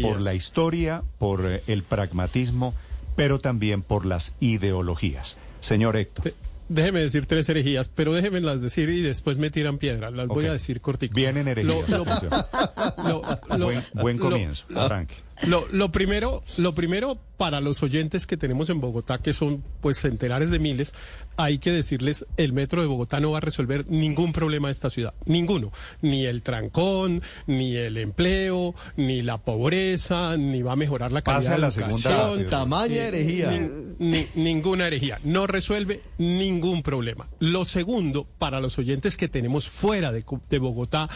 por 0.00 0.22
la 0.22 0.32
historia, 0.32 1.02
por 1.18 1.44
eh, 1.44 1.62
el 1.66 1.82
pragmatismo, 1.82 2.72
pero 3.16 3.38
también 3.38 3.82
por 3.82 4.06
las 4.06 4.34
ideologías. 4.40 5.36
Señor 5.60 5.96
Héctor. 5.96 6.32
Déjeme 6.68 7.00
decir 7.00 7.26
tres 7.26 7.46
herejías, 7.50 7.90
pero 7.94 8.14
déjenme 8.14 8.40
las 8.40 8.62
decir 8.62 8.88
y 8.88 9.02
después 9.02 9.36
me 9.36 9.50
tiran 9.50 9.76
piedra. 9.76 10.10
Las 10.10 10.28
voy 10.28 10.46
a 10.46 10.52
decir 10.52 10.80
cortico. 10.80 11.14
Vienen 11.14 11.46
herejías. 11.46 11.84
buen, 13.92 14.18
comienzo, 14.18 14.64
arranque. 14.74 15.14
Lo, 15.42 15.66
lo, 15.72 15.90
primero, 15.90 16.44
lo 16.58 16.74
primero 16.74 17.18
para 17.36 17.60
los 17.60 17.82
oyentes 17.82 18.26
que 18.26 18.36
tenemos 18.36 18.70
en 18.70 18.80
Bogotá, 18.80 19.18
que 19.18 19.32
son 19.32 19.64
pues 19.80 19.98
centenares 19.98 20.50
de 20.50 20.58
miles, 20.58 20.94
hay 21.36 21.58
que 21.58 21.72
decirles, 21.72 22.24
el 22.36 22.52
metro 22.52 22.80
de 22.80 22.86
Bogotá 22.86 23.18
no 23.18 23.32
va 23.32 23.38
a 23.38 23.40
resolver 23.40 23.86
ningún 23.88 24.32
problema 24.32 24.68
de 24.68 24.72
esta 24.72 24.90
ciudad, 24.90 25.12
ninguno, 25.26 25.72
ni 26.02 26.24
el 26.24 26.42
trancón, 26.42 27.22
ni 27.46 27.76
el 27.76 27.98
empleo, 27.98 28.74
ni 28.96 29.22
la 29.22 29.38
pobreza, 29.38 30.36
ni 30.36 30.62
va 30.62 30.72
a 30.72 30.76
mejorar 30.76 31.10
la 31.10 31.22
calidad 31.22 31.52
de 31.52 31.58
la 31.58 31.68
educación, 31.68 32.46
tamaña 32.48 33.08
herejía, 33.08 33.68
ninguna 33.98 34.86
herejía, 34.86 35.18
no 35.24 35.46
resuelve 35.46 36.02
ningún 36.18 36.82
problema. 36.82 37.28
Lo 37.40 37.64
segundo, 37.64 38.26
para 38.38 38.60
los 38.60 38.78
oyentes 38.78 39.16
que 39.16 39.28
tenemos 39.28 39.68
fuera 39.68 40.12
de, 40.12 40.24
de 40.48 40.58
Bogotá, 40.58 41.08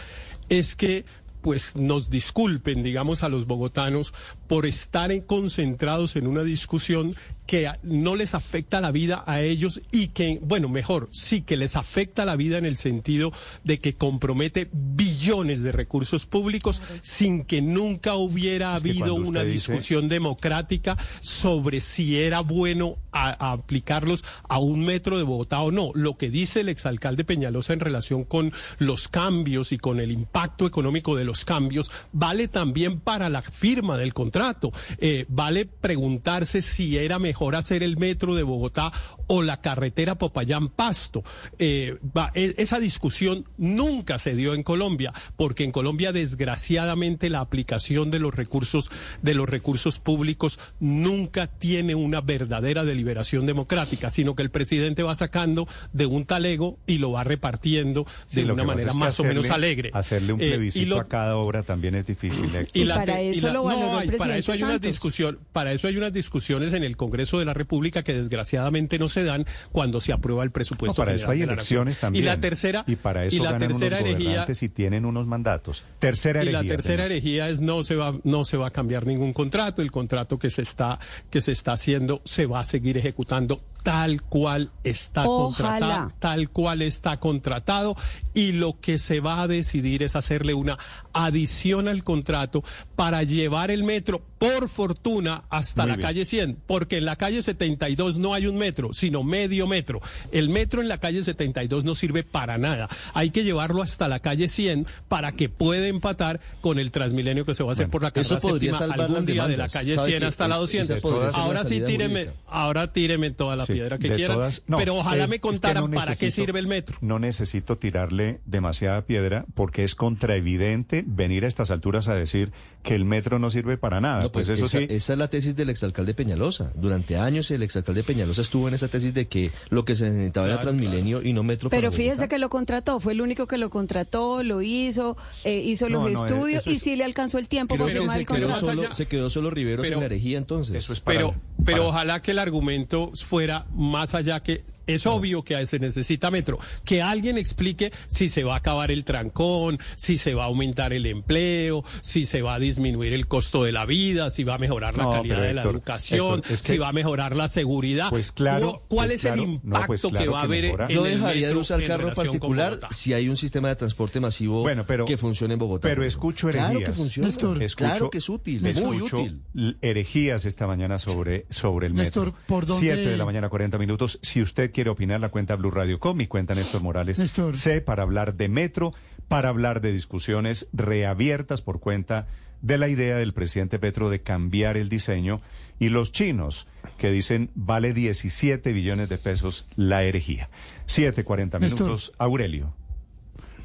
es 0.49 0.75
que 0.75 1.05
pues 1.41 1.75
nos 1.75 2.09
disculpen, 2.09 2.83
digamos, 2.83 3.23
a 3.23 3.29
los 3.29 3.45
bogotanos 3.45 4.13
por 4.47 4.65
estar 4.65 5.09
concentrados 5.25 6.15
en 6.15 6.27
una 6.27 6.43
discusión 6.43 7.15
que 7.49 7.67
no 7.81 8.15
les 8.15 8.35
afecta 8.35 8.79
la 8.79 8.91
vida 8.91 9.23
a 9.25 9.41
ellos 9.41 9.81
y 9.91 10.09
que, 10.09 10.39
bueno, 10.43 10.69
mejor, 10.69 11.09
sí 11.11 11.41
que 11.41 11.57
les 11.57 11.75
afecta 11.77 12.23
la 12.23 12.35
vida 12.35 12.59
en 12.59 12.65
el 12.67 12.77
sentido 12.77 13.33
de 13.63 13.79
que 13.79 13.95
compromete 13.95 14.69
billones 14.71 15.63
de 15.63 15.71
recursos 15.71 16.27
públicos 16.27 16.83
sin 17.01 17.45
que 17.45 17.63
nunca 17.63 18.13
hubiera 18.13 18.75
habido 18.75 19.15
una 19.15 19.43
discusión 19.43 20.09
democrática 20.09 20.95
sobre 21.21 21.81
si 21.81 22.19
era 22.19 22.41
bueno 22.41 22.97
aplicarlos 23.11 24.23
a 24.47 24.59
un 24.59 24.85
metro 24.85 25.17
de 25.17 25.23
Bogotá 25.23 25.61
o 25.61 25.71
no. 25.71 25.89
Lo 25.95 26.17
que 26.17 26.29
dice 26.29 26.59
el 26.59 26.69
exalcalde 26.69 27.23
Peñalosa 27.23 27.73
en 27.73 27.79
relación 27.79 28.25
con 28.25 28.53
los 28.77 29.07
cambios 29.07 29.71
y 29.71 29.79
con 29.79 29.99
el 29.99 30.11
impacto 30.11 30.67
económico 30.67 31.15
de 31.15 31.25
los 31.25 31.45
cambios 31.45 31.89
vale 32.11 32.47
también 32.47 32.99
para 32.99 33.27
la 33.27 33.41
firma 33.41 33.97
del 33.97 34.13
contrato. 34.13 34.71
Eh, 34.99 35.25
vale 35.29 35.65
preguntarse 35.65 36.61
si 36.61 36.95
era 36.95 37.17
mejor 37.17 37.38
mejor 37.39 37.55
hacer 37.55 37.83
el 37.83 37.95
metro 37.95 38.35
de 38.35 38.43
Bogotá 38.43 38.91
o 39.27 39.41
la 39.41 39.55
carretera 39.57 40.15
Popayán-Pasto. 40.15 41.23
Eh, 41.57 41.97
e, 42.33 42.55
esa 42.57 42.79
discusión 42.79 43.45
nunca 43.57 44.17
se 44.17 44.35
dio 44.35 44.53
en 44.53 44.61
Colombia, 44.61 45.13
porque 45.37 45.63
en 45.63 45.71
Colombia 45.71 46.11
desgraciadamente 46.11 47.29
la 47.29 47.39
aplicación 47.39 48.11
de 48.11 48.19
los 48.19 48.35
recursos 48.35 48.91
de 49.21 49.35
los 49.35 49.47
recursos 49.47 49.99
públicos 49.99 50.59
nunca 50.81 51.47
tiene 51.47 51.95
una 51.95 52.19
verdadera 52.19 52.83
deliberación 52.83 53.45
democrática, 53.45 54.09
sino 54.09 54.35
que 54.35 54.43
el 54.43 54.51
presidente 54.51 55.01
va 55.03 55.15
sacando 55.15 55.65
de 55.93 56.07
un 56.07 56.25
talego 56.25 56.77
y 56.87 56.97
lo 56.97 57.11
va 57.11 57.23
repartiendo 57.23 58.05
de 58.33 58.51
una 58.51 58.65
manera 58.65 58.93
más 58.95 59.17
o 59.21 59.23
menos 59.23 59.49
alegre. 59.49 59.91
Hacerle 59.93 60.33
un 60.33 60.41
eh, 60.41 60.49
plebiscito 60.49 60.99
a 60.99 61.05
cada 61.05 61.37
obra 61.37 61.63
también 61.63 61.95
es 61.95 62.05
difícil. 62.05 62.49
Y, 62.73 62.85
para 62.85 63.21
eso 63.21 63.53
lo 63.53 63.69
no, 63.69 64.01
para 64.17 64.37
eso 64.37 64.51
hay 64.51 64.63
una 64.63 64.77
discusión, 64.77 65.39
para 65.53 65.71
eso 65.71 65.87
hay 65.87 65.95
unas 65.95 66.11
discusiones 66.11 66.73
en 66.73 66.83
el 66.83 66.97
Congreso 66.97 67.28
de 67.37 67.45
la 67.45 67.53
República 67.53 68.03
que 68.03 68.13
desgraciadamente 68.13 68.97
no 68.97 69.09
se 69.09 69.23
dan 69.23 69.45
cuando 69.71 70.01
se 70.01 70.13
aprueba 70.13 70.43
el 70.43 70.51
presupuesto. 70.51 70.95
para 70.95 71.13
eso 71.13 71.29
hay 71.29 71.43
elecciones 71.43 71.99
también. 71.99 72.23
Y 72.23 72.25
la 72.25 72.39
tercera 72.39 72.83
y 72.87 72.95
para 72.95 73.25
eso 73.25 73.35
y 73.35 73.39
la 73.39 73.51
ganan 73.51 73.67
tercera 73.67 73.99
unos 73.99 74.09
herejía 74.09 74.55
si 74.55 74.69
tienen 74.69 75.05
unos 75.05 75.27
mandatos. 75.27 75.83
Tercera 75.99 76.41
herejía. 76.41 76.59
Y 76.59 76.63
la 76.63 76.69
tercera 76.69 77.05
herejía 77.05 77.49
es 77.49 77.61
no 77.61 77.83
se 77.83 77.95
va 77.95 78.13
no 78.23 78.45
se 78.45 78.57
va 78.57 78.67
a 78.67 78.71
cambiar 78.71 79.05
ningún 79.05 79.33
contrato, 79.33 79.81
el 79.81 79.91
contrato 79.91 80.39
que 80.39 80.49
se 80.49 80.61
está 80.61 80.99
que 81.29 81.41
se 81.41 81.51
está 81.51 81.73
haciendo 81.73 82.21
se 82.25 82.45
va 82.45 82.61
a 82.61 82.63
seguir 82.63 82.97
ejecutando 82.97 83.61
tal 83.83 84.21
cual 84.21 84.71
está 84.83 85.23
contratado, 85.23 86.11
tal 86.19 86.49
cual 86.49 86.81
está 86.81 87.17
contratado 87.17 87.95
y 88.33 88.51
lo 88.51 88.79
que 88.79 88.99
se 88.99 89.19
va 89.19 89.41
a 89.41 89.47
decidir 89.47 90.03
es 90.03 90.15
hacerle 90.15 90.53
una 90.53 90.77
adición 91.13 91.87
al 91.87 92.03
contrato 92.03 92.63
para 92.95 93.23
llevar 93.23 93.71
el 93.71 93.83
metro 93.83 94.21
por 94.37 94.69
fortuna 94.69 95.43
hasta 95.49 95.85
la 95.85 95.97
calle 95.97 96.23
100, 96.23 96.57
porque 96.65 96.97
en 96.97 97.05
la 97.05 97.17
calle 97.17 97.43
72 97.43 98.17
no 98.17 98.33
hay 98.33 98.47
un 98.47 98.55
metro, 98.55 98.93
sino 98.93 99.21
medio 99.23 99.67
metro. 99.67 99.99
El 100.31 100.49
metro 100.49 100.81
en 100.81 100.87
la 100.87 100.97
calle 100.97 101.23
72 101.23 101.83
no 101.83 101.93
sirve 101.93 102.23
para 102.23 102.57
nada. 102.57 102.87
Hay 103.13 103.31
que 103.31 103.43
llevarlo 103.43 103.81
hasta 103.81 104.07
la 104.07 104.21
calle 104.21 104.47
100 104.47 104.87
para 105.09 105.33
que 105.33 105.49
pueda 105.49 105.87
empatar 105.87 106.39
con 106.61 106.79
el 106.79 106.91
Transmilenio 106.91 107.45
que 107.45 107.53
se 107.53 107.63
va 107.63 107.71
a 107.71 107.73
hacer 107.73 107.89
por 107.89 108.01
la 108.01 108.11
calle 108.11 108.39
séptima 108.39 108.77
algún 108.77 109.25
día 109.25 109.47
de 109.47 109.57
la 109.57 109.67
calle 109.67 109.97
100 109.97 110.23
hasta 110.23 110.47
la 110.47 110.55
200. 110.55 111.03
Ahora 111.35 111.65
sí 111.65 111.81
tíreme, 111.81 112.29
ahora 112.47 112.93
tíreme 112.93 113.31
toda 113.31 113.57
la 113.57 113.65
piedra 113.73 113.97
que 113.97 114.09
quieran, 114.09 114.51
pero 114.67 114.95
ojalá 114.95 115.27
me 115.27 115.39
contaran 115.39 115.89
para 115.91 116.15
qué 116.15 116.31
sirve 116.31 116.59
el 116.59 116.67
metro. 116.67 116.97
No 117.01 117.19
necesito 117.19 117.77
tirarle 117.77 118.39
demasiada 118.45 119.05
piedra 119.05 119.45
porque 119.53 119.83
es 119.83 119.95
contraevidente 119.95 121.03
venir 121.05 121.45
a 121.45 121.47
estas 121.47 121.71
alturas 121.71 122.07
a 122.07 122.15
decir 122.15 122.51
que 122.83 122.95
el 122.95 123.05
metro 123.05 123.39
no 123.39 123.49
sirve 123.49 123.77
para 123.77 123.99
nada. 123.99 124.31
pues, 124.31 124.49
eso 124.49 124.65
esa, 124.65 124.79
sí. 124.79 124.87
Esa 124.89 125.13
es 125.13 125.19
la 125.19 125.29
tesis 125.29 125.55
del 125.55 125.69
exalcalde 125.69 126.13
Peñalosa. 126.13 126.71
Durante 126.75 127.17
años 127.17 127.51
el 127.51 127.63
exalcalde 127.63 128.03
Peñalosa 128.03 128.41
estuvo 128.41 128.67
en 128.67 128.73
esa 128.73 128.87
tesis 128.87 129.13
de 129.13 129.27
que 129.27 129.51
lo 129.69 129.85
que 129.85 129.95
se 129.95 130.09
necesitaba 130.09 130.47
era 130.47 130.61
Transmilenio 130.61 131.21
y 131.21 131.33
no 131.33 131.43
metro. 131.43 131.69
Pero 131.69 131.91
fíjese 131.91 132.27
que 132.27 132.39
lo 132.39 132.49
contrató, 132.49 132.99
fue 132.99 133.13
el 133.13 133.21
único 133.21 133.47
que 133.47 133.57
lo 133.57 133.69
contrató, 133.69 134.43
lo 134.43 134.61
hizo, 134.61 135.17
eh, 135.43 135.59
hizo 135.59 135.89
los 135.89 136.09
estudios 136.09 136.65
y 136.67 136.79
sí 136.79 136.95
le 136.95 137.03
alcanzó 137.03 137.37
el 137.37 137.47
tiempo 137.47 137.77
para 137.77 137.91
firmar 137.91 138.19
el 138.19 138.25
contrato. 138.25 138.93
se 138.93 139.07
quedó 139.07 139.29
solo 139.29 139.49
Riveros 139.49 139.85
en 139.87 139.99
la 139.99 140.05
herejía 140.05 140.37
entonces. 140.37 141.01
pero, 141.03 141.35
pero 141.69 141.87
ojalá 141.87 142.19
que 142.19 142.31
el 142.31 142.39
argumento 142.39 143.11
fuera 143.15 143.65
más 143.71 144.15
allá 144.15 144.39
que 144.39 144.63
Es 144.89 145.05
obvio 145.05 145.43
que 145.43 145.65
se 145.65 145.79
necesita 145.79 146.31
metro. 146.31 146.57
Que 146.83 147.01
alguien 147.01 147.37
explique 147.37 147.91
si 148.07 148.29
se 148.29 148.43
va 148.43 148.55
a 148.55 148.57
acabar 148.57 148.91
el 148.91 149.03
trancón, 149.03 149.79
si 149.95 150.17
se 150.17 150.33
va 150.33 150.43
a 150.43 150.47
aumentar 150.47 150.93
el 150.93 151.05
empleo, 151.05 151.83
si 152.01 152.25
se 152.25 152.41
va 152.41 152.55
a 152.55 152.59
disminuir 152.59 153.13
el 153.13 153.27
costo 153.27 153.63
de 153.63 153.71
la 153.71 153.85
vida, 153.85 154.29
si 154.29 154.43
va 154.43 154.55
a 154.55 154.57
mejorar 154.57 154.97
la 154.97 155.09
calidad 155.09 155.41
de 155.41 155.53
la 155.53 155.63
educación, 155.63 156.41
si 156.43 156.77
va 156.77 156.89
a 156.89 156.93
mejorar 156.93 157.35
la 157.35 157.47
seguridad. 157.47 158.09
Pues 158.09 158.31
claro. 158.31 158.81
¿Cuál 158.87 159.09
pues 159.09 159.25
es 159.25 159.31
el 159.31 159.37
no, 159.37 159.43
pues 159.85 160.03
impacto 160.03 160.09
claro 160.09 160.25
que 160.25 160.29
va 160.29 160.39
a 160.39 160.43
haber 160.43 160.65
en 160.65 160.87
Yo 160.89 161.05
el 161.05 161.13
dejaría 161.13 161.47
de 161.49 161.55
usar 161.55 161.85
carro 161.85 162.13
particular 162.13 162.77
si 162.91 163.13
hay 163.13 163.29
un 163.29 163.37
sistema 163.37 163.69
de 163.69 163.75
transporte 163.75 164.19
masivo 164.19 164.61
Bueno, 164.61 164.85
pero- 164.87 165.05
que 165.05 165.17
funcione 165.17 165.53
en 165.53 165.59
Bogotá. 165.59 165.87
Pero 165.87 166.03
escucho 166.03 166.49
herejías. 166.49 166.69
Claro 166.71 166.85
que 166.85 166.91
funciona. 166.93 167.27
Néstor, 167.27 167.63
Escucho- 167.63 167.75
claro 167.77 168.09
que 168.09 168.17
es 168.19 168.29
útil, 168.29 168.61
muy 168.61 168.69
escucho 168.71 169.21
útil. 169.21 169.41
herejías 169.81 170.45
esta 170.45 170.67
mañana 170.67 170.99
sobre, 170.99 171.45
sobre 171.49 171.87
el 171.87 171.95
Néstor, 171.95 172.27
metro. 172.27 172.41
¿por 172.47 172.65
dónde- 172.65 172.87
7 172.95 173.09
de 173.09 173.17
la 173.17 173.25
mañana, 173.25 173.49
40 173.49 173.77
minutos. 173.77 174.19
Si 174.21 174.41
usted 174.41 174.71
quiere 174.71 174.78
opinar, 174.87 175.19
la 175.19 175.29
cuenta 175.29 175.55
Blue 175.57 175.71
Radio 175.71 175.99
Com, 175.99 176.15
mi 176.15 176.27
cuenta 176.27 176.53
Néstor 176.55 176.81
Morales. 176.81 177.19
Néstor. 177.19 177.57
C, 177.57 177.81
para 177.81 178.03
hablar 178.03 178.35
de 178.35 178.47
metro, 178.47 178.93
para 179.27 179.49
hablar 179.49 179.81
de 179.81 179.91
discusiones 179.91 180.67
reabiertas 180.71 181.61
por 181.61 181.79
cuenta 181.81 182.27
de 182.61 182.77
la 182.77 182.87
idea 182.87 183.15
del 183.15 183.33
presidente 183.33 183.79
Petro 183.79 184.09
de 184.09 184.21
cambiar 184.21 184.77
el 184.77 184.87
diseño 184.89 185.41
y 185.79 185.89
los 185.89 186.11
chinos 186.11 186.67
que 186.97 187.09
dicen 187.11 187.49
vale 187.55 187.93
17 187.93 188.71
billones 188.73 189.09
de 189.09 189.17
pesos 189.17 189.65
la 189.75 190.03
herejía. 190.03 190.49
7, 190.85 191.23
40 191.23 191.59
Néstor. 191.59 191.81
minutos. 191.87 192.13
Aurelio, 192.17 192.73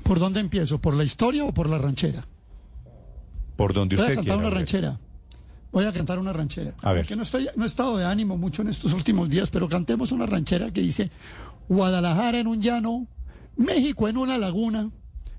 ¿Por 0.02 0.18
dónde 0.18 0.40
empiezo? 0.40 0.80
¿Por 0.80 0.94
la 0.94 1.04
historia 1.04 1.44
o 1.44 1.54
por 1.54 1.68
la 1.68 1.78
ranchera? 1.78 2.26
por 3.56 3.72
donde 3.72 3.94
usted 3.94 4.18
quiera. 4.18 4.36
una 4.36 4.50
ranchera. 4.50 4.98
Voy 5.74 5.86
a 5.86 5.92
cantar 5.92 6.20
una 6.20 6.32
ranchera. 6.32 6.72
A 6.82 6.92
ver. 6.92 7.02
Porque 7.02 7.16
no, 7.16 7.24
estoy, 7.24 7.48
no 7.56 7.64
he 7.64 7.66
estado 7.66 7.96
de 7.96 8.04
ánimo 8.04 8.38
mucho 8.38 8.62
en 8.62 8.68
estos 8.68 8.92
últimos 8.92 9.28
días, 9.28 9.50
pero 9.50 9.68
cantemos 9.68 10.12
una 10.12 10.24
ranchera 10.24 10.70
que 10.72 10.80
dice 10.80 11.10
Guadalajara 11.68 12.38
en 12.38 12.46
un 12.46 12.62
llano, 12.62 13.08
México 13.56 14.08
en 14.08 14.16
una 14.16 14.38
laguna. 14.38 14.90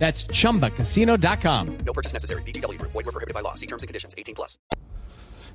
That's 0.00 0.26
chumbacasino.com. 0.26 1.66
No 1.86 1.92
purchase 1.92 2.12
necessary. 2.14 2.42
VGW 2.42 2.78
Group. 2.78 2.90
Void 2.92 3.06
were 3.06 3.12
prohibited 3.12 3.34
by 3.34 3.42
law. 3.42 3.54
See 3.54 3.66
terms 3.68 3.82
and 3.84 3.88
conditions. 3.88 4.14
18 4.18 4.34
plus. 4.34 4.58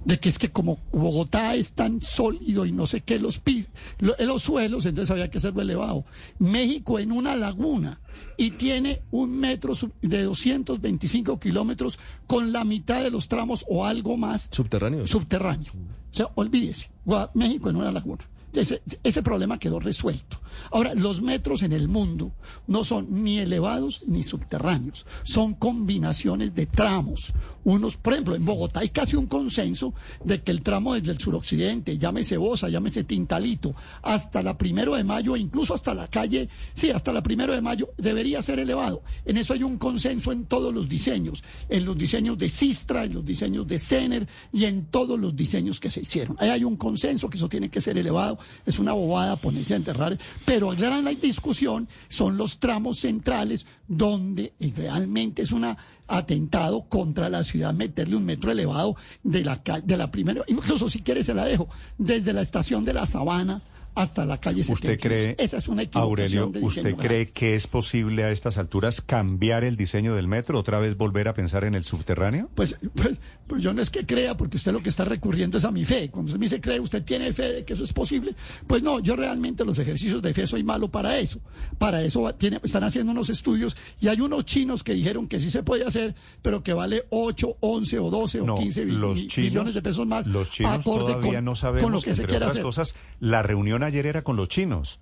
de 0.05 0.19
que 0.19 0.29
es 0.29 0.37
que 0.37 0.51
como 0.51 0.77
Bogotá 0.91 1.55
es 1.55 1.73
tan 1.73 1.99
sólido 2.03 2.63
y 2.67 2.71
no 2.71 2.85
sé 2.85 3.01
qué 3.01 3.17
los 3.17 3.39
pi- 3.39 3.65
lo- 3.97 4.13
los 4.19 4.43
suelos, 4.43 4.85
entonces 4.85 5.09
había 5.09 5.31
que 5.31 5.39
hacerlo 5.39 5.63
elevado. 5.63 6.05
México 6.37 6.99
en 6.99 7.11
una 7.11 7.35
laguna 7.35 7.99
y 8.37 8.51
tiene 8.51 9.01
un 9.09 9.35
metro 9.39 9.73
sub- 9.73 9.93
de 10.03 10.21
225 10.21 11.39
kilómetros 11.39 11.97
con 12.27 12.51
la 12.53 12.63
mitad 12.63 13.01
de 13.01 13.09
los 13.09 13.27
tramos 13.27 13.65
o 13.67 13.83
algo 13.83 14.15
más 14.15 14.47
Subterráneos. 14.51 15.09
subterráneo. 15.09 15.71
O 15.73 16.13
sea, 16.13 16.29
olvídese, 16.35 16.91
México 17.33 17.71
en 17.71 17.77
una 17.77 17.91
laguna. 17.91 18.29
Ese, 18.53 18.83
ese 19.01 19.23
problema 19.23 19.57
quedó 19.57 19.79
resuelto. 19.79 20.39
Ahora, 20.71 20.93
los 20.93 21.21
metros 21.21 21.63
en 21.63 21.73
el 21.73 21.87
mundo 21.87 22.31
no 22.67 22.83
son 22.83 23.23
ni 23.23 23.39
elevados 23.39 24.03
ni 24.07 24.23
subterráneos, 24.23 25.05
son 25.23 25.53
combinaciones 25.53 26.53
de 26.55 26.65
tramos. 26.65 27.33
Unos, 27.63 27.97
por 27.97 28.13
ejemplo, 28.13 28.35
en 28.35 28.45
Bogotá 28.45 28.81
hay 28.81 28.89
casi 28.89 29.15
un 29.15 29.27
consenso 29.27 29.93
de 30.23 30.41
que 30.41 30.51
el 30.51 30.61
tramo 30.61 30.93
desde 30.93 31.11
el 31.11 31.19
suroccidente, 31.19 31.97
llámese 31.97 32.37
Bosa, 32.37 32.69
llámese 32.69 33.03
Tintalito, 33.03 33.75
hasta 34.03 34.43
la 34.43 34.57
primero 34.57 34.95
de 34.95 35.03
mayo, 35.03 35.35
e 35.35 35.39
incluso 35.39 35.73
hasta 35.73 35.93
la 35.93 36.07
calle, 36.07 36.49
sí, 36.73 36.91
hasta 36.91 37.11
la 37.11 37.23
primero 37.23 37.53
de 37.53 37.61
mayo, 37.61 37.89
debería 37.97 38.41
ser 38.41 38.59
elevado. 38.59 39.01
En 39.25 39.37
eso 39.37 39.53
hay 39.53 39.63
un 39.63 39.77
consenso 39.77 40.31
en 40.31 40.45
todos 40.45 40.73
los 40.73 40.87
diseños, 40.87 41.43
en 41.69 41.85
los 41.85 41.97
diseños 41.97 42.37
de 42.37 42.49
Sistra, 42.49 43.03
en 43.03 43.15
los 43.15 43.25
diseños 43.25 43.67
de 43.67 43.79
Cener 43.79 44.27
y 44.53 44.65
en 44.65 44.85
todos 44.85 45.19
los 45.19 45.35
diseños 45.35 45.79
que 45.79 45.89
se 45.91 46.01
hicieron. 46.01 46.35
Ahí 46.39 46.49
hay 46.49 46.63
un 46.63 46.77
consenso 46.77 47.29
que 47.29 47.37
eso 47.37 47.49
tiene 47.49 47.69
que 47.69 47.81
ser 47.81 47.97
elevado. 47.97 48.37
Es 48.65 48.79
una 48.79 48.93
bobada 48.93 49.35
ponerse 49.35 49.73
a 49.73 49.77
enterrar. 49.77 50.17
Pero 50.45 50.73
la 50.73 51.01
gran 51.01 51.19
discusión 51.19 51.87
son 52.07 52.37
los 52.37 52.59
tramos 52.59 52.99
centrales 52.99 53.65
donde 53.87 54.53
eh, 54.59 54.71
realmente 54.75 55.41
es 55.41 55.51
un 55.51 55.65
atentado 56.07 56.83
contra 56.87 57.29
la 57.29 57.43
ciudad 57.43 57.73
meterle 57.73 58.15
un 58.15 58.25
metro 58.25 58.51
elevado 58.51 58.95
de 59.23 59.43
la, 59.43 59.61
de 59.83 59.97
la 59.97 60.11
primera, 60.11 60.43
incluso 60.47 60.89
si 60.89 61.01
quiere 61.01 61.23
se 61.23 61.33
la 61.33 61.45
dejo, 61.45 61.67
desde 61.97 62.31
la 62.31 62.41
estación 62.41 62.85
de 62.85 62.93
la 62.93 63.05
Sabana 63.05 63.61
hasta 63.95 64.25
la 64.25 64.37
calle 64.39 64.61
¿Usted 64.61 64.75
72. 64.99 65.01
cree, 65.01 65.35
Esa 65.39 65.57
es 65.57 65.67
una 65.67 65.83
Aurelio, 65.93 66.47
de 66.47 66.59
usted 66.59 66.95
cree 66.95 67.29
que 67.31 67.55
es 67.55 67.67
posible 67.67 68.23
a 68.23 68.31
estas 68.31 68.57
alturas 68.57 69.01
cambiar 69.01 69.63
el 69.63 69.77
diseño 69.77 70.15
del 70.15 70.27
metro, 70.27 70.59
otra 70.59 70.79
vez 70.79 70.97
volver 70.97 71.27
a 71.29 71.33
pensar 71.33 71.63
en 71.63 71.75
el 71.75 71.83
subterráneo? 71.85 72.49
Pues, 72.55 72.77
pues, 72.93 73.17
pues 73.47 73.63
yo 73.63 73.73
no 73.73 73.81
es 73.81 73.89
que 73.89 74.05
crea, 74.05 74.35
porque 74.35 74.57
usted 74.57 74.73
lo 74.73 74.81
que 74.83 74.89
está 74.89 75.05
recurriendo 75.05 75.57
es 75.57 75.65
a 75.65 75.71
mi 75.71 75.85
fe. 75.85 76.09
Cuando 76.09 76.27
usted 76.29 76.39
me 76.39 76.45
dice 76.47 76.59
cree, 76.61 76.79
usted 76.79 77.03
tiene 77.03 77.31
fe 77.33 77.51
de 77.53 77.65
que 77.65 77.73
eso 77.73 77.83
es 77.83 77.93
posible. 77.93 78.35
Pues 78.67 78.83
no, 78.83 78.99
yo 78.99 79.15
realmente 79.15 79.63
los 79.63 79.79
ejercicios 79.79 80.21
de 80.21 80.33
fe 80.33 80.45
soy 80.45 80.63
malo 80.63 80.89
para 80.89 81.17
eso. 81.17 81.39
Para 81.77 82.01
eso 82.03 82.33
tiene, 82.35 82.59
están 82.63 82.83
haciendo 82.83 83.11
unos 83.13 83.29
estudios 83.29 83.77
y 84.01 84.09
hay 84.09 84.19
unos 84.19 84.45
chinos 84.45 84.83
que 84.83 84.93
dijeron 84.93 85.27
que 85.27 85.39
sí 85.39 85.49
se 85.49 85.63
puede 85.63 85.85
hacer, 85.85 86.15
pero 86.41 86.63
que 86.63 86.73
vale 86.73 87.05
8, 87.11 87.57
11 87.61 87.99
o 87.99 88.09
12 88.09 88.41
o 88.41 88.45
No, 88.45 88.55
15 88.55 88.83
bi- 88.85 88.91
los 88.91 89.27
chinos, 89.27 89.49
billones 89.51 89.73
de 89.73 89.81
pesos 89.81 90.05
más. 90.05 90.27
Los 90.27 90.49
chinos 90.51 90.73
acorde 90.73 91.13
todavía 91.13 91.35
con, 91.37 91.45
no 91.45 91.55
sabemos, 91.55 91.83
con 91.83 91.91
lo 91.93 92.01
que 92.01 92.13
se 92.13 92.23
quiere 92.23 92.37
otras 92.37 92.51
hacer. 92.51 92.63
cosas, 92.63 92.95
la 93.21 93.41
reunión 93.41 93.83
ayer 93.85 94.05
era 94.05 94.23
con 94.23 94.35
los 94.35 94.49
chinos. 94.49 94.99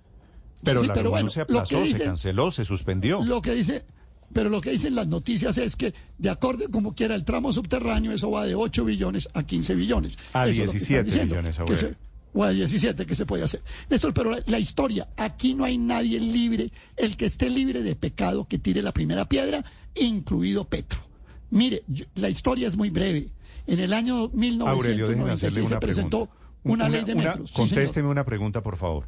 Pero 0.62 0.80
Sí, 0.80 0.86
la 0.86 0.94
pero 0.94 1.04
reunión 1.10 1.24
bueno, 1.26 1.30
se 1.30 1.40
aplazó, 1.42 1.84
se 1.86 2.02
canceló, 2.04 2.50
se 2.50 2.64
suspendió. 2.64 3.22
Lo 3.24 3.42
que 3.42 3.52
dice, 3.54 3.84
pero 4.32 4.48
lo 4.48 4.60
que 4.62 4.70
dicen 4.70 4.94
las 4.94 5.06
noticias 5.08 5.58
es 5.58 5.76
que, 5.76 5.92
de 6.18 6.30
acuerdo 6.30 6.70
como 6.70 6.94
quiera 6.94 7.14
el 7.14 7.24
tramo 7.24 7.52
subterráneo, 7.52 8.12
eso 8.12 8.30
va 8.30 8.46
de 8.46 8.54
8 8.54 8.84
billones 8.84 9.28
a 9.34 9.42
15 9.42 9.74
billones. 9.74 10.16
A 10.32 10.44
Eso 10.48 10.62
es 10.62 10.66
lo 10.68 10.72
que 10.72 10.78
17 10.78 10.98
están 11.00 11.04
diciendo, 11.04 11.34
billones, 11.34 11.56
que 11.56 11.62
Aurelio. 11.62 11.88
se- 11.90 11.96
o 12.36 12.42
a 12.42 12.50
17 12.50 13.06
que 13.06 13.14
se 13.14 13.26
puede 13.26 13.44
hacer. 13.44 13.62
Néstor, 13.90 14.12
pero 14.14 14.30
la, 14.30 14.42
la 14.46 14.58
historia, 14.58 15.08
aquí 15.16 15.54
no 15.54 15.64
hay 15.64 15.76
nadie 15.78 16.18
libre, 16.18 16.72
el 16.96 17.16
que 17.16 17.26
esté 17.26 17.48
libre 17.50 17.82
de 17.82 17.94
pecado 17.94 18.48
que 18.48 18.58
tire 18.58 18.82
la 18.82 18.90
primera 18.92 19.28
piedra, 19.28 19.64
incluido 19.94 20.64
Petro. 20.64 21.00
Mire, 21.50 21.82
yo- 21.86 22.06
la 22.16 22.28
historia 22.30 22.66
es 22.68 22.76
muy 22.76 22.90
breve. 22.90 23.28
En 23.66 23.78
el 23.80 23.92
año 23.92 24.30
Aurelio, 24.66 25.06
déjeme 25.06 25.30
hacerle 25.30 25.60
1996 25.60 25.68
se 25.68 25.74
una 25.74 25.80
presentó 25.80 26.18
pregunta. 26.26 26.43
Una, 26.64 26.88
ley 26.88 27.04
de 27.04 27.14
metros. 27.14 27.50
Sí, 27.50 27.56
señor. 27.56 27.68
contésteme 27.68 28.08
una 28.08 28.24
pregunta, 28.24 28.62
por 28.62 28.76
favor. 28.76 29.04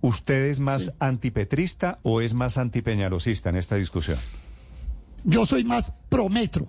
¿Usted 0.00 0.46
es 0.46 0.60
más 0.60 0.92
antipetrista 0.98 1.98
o 2.02 2.20
es 2.20 2.34
más 2.34 2.58
antipeñalosista 2.58 3.48
en 3.48 3.56
esta 3.56 3.76
discusión? 3.76 4.18
Yo 5.24 5.46
soy 5.46 5.64
más 5.64 5.92
prometro. 6.08 6.68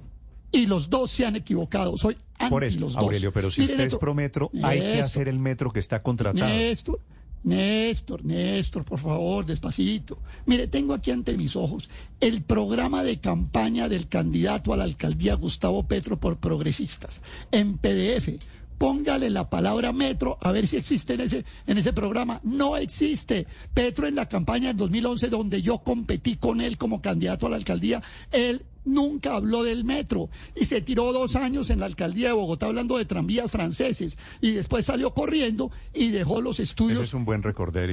Y 0.52 0.65
los 0.65 0.89
dos 0.89 1.12
se 1.12 1.26
han 1.26 1.36
equivocado. 1.36 1.97
Soy 1.97 2.17
anti 2.39 2.50
Por 2.50 2.63
eso, 2.63 2.80
los 2.80 2.93
dos. 2.93 3.04
Aurelio, 3.04 3.34
pero 3.34 3.52
si 3.52 3.62
usted 3.62 3.73
es 3.73 3.80
Néstor, 3.80 4.00
prometro, 4.00 4.50
hay 4.63 4.80
que 4.80 5.02
hacer 5.02 5.28
el 5.28 5.39
metro 5.39 5.71
que 5.73 5.80
está 5.80 6.02
contratado. 6.02 6.45
Néstor, 6.45 7.02
Néstor, 7.43 8.26
Néstor, 8.26 8.84
por 8.84 9.00
favor, 9.00 9.45
despacito. 9.45 10.17
Mire, 10.45 10.67
tengo 10.67 10.93
aquí 10.93 11.12
ante 11.12 11.38
mis 11.38 11.56
ojos 11.56 11.89
el 12.19 12.41
programa 12.41 13.04
de 13.04 13.19
campaña 13.19 13.89
del 13.89 14.08
candidato 14.08 14.73
a 14.73 14.78
la 14.78 14.86
alcaldía 14.86 15.36
Gustavo 15.36 15.84
Petro 15.84 16.17
por 16.19 16.38
progresistas 16.38 17.21
en 17.52 17.78
PDF. 17.78 18.39
Póngale 18.78 19.30
la 19.30 19.50
palabra 19.50 19.92
metro 19.92 20.38
a 20.42 20.52
ver 20.52 20.68
si 20.68 20.78
existe 20.78 21.13
en 21.13 21.22
ese, 21.22 21.46
en 21.66 21.78
ese 21.78 21.94
programa. 21.94 22.40
No 22.44 22.78
existe. 22.78 23.48
Petro 23.74 24.08
en 24.08 24.16
la 24.16 24.28
campaña 24.28 24.68
del 24.68 24.78
2011, 24.78 25.30
donde 25.30 25.62
yo 25.62 25.80
competí 25.80 26.36
con 26.36 26.62
él 26.62 26.78
como 26.78 27.02
candidato 27.02 27.48
a 27.48 27.50
la 27.50 27.56
alcaldía, 27.56 28.02
él 28.32 28.63
nunca 28.88 29.36
habló 29.36 29.63
del 29.63 29.84
metro 29.84 30.30
y 30.56 30.65
se 30.65 30.82
tiró 30.82 31.13
dos 31.13 31.36
años 31.36 31.69
en 31.69 31.80
la 31.80 31.86
alcaldía 31.86 32.30
de 32.30 32.34
Bogotá 32.34 32.67
hablando 32.67 32.97
de 32.97 33.06
tranvías 33.06 33.52
franceses 33.52 34.17
y 34.41 34.52
después 34.52 34.86
salió 34.86 35.13
corriendo 35.13 35.71
y 35.93 36.10
dejó 36.10 36.41
los 36.41 36.60
estudios 36.60 37.00
es 37.02 37.13
un 37.13 37.26
buen 37.26 37.41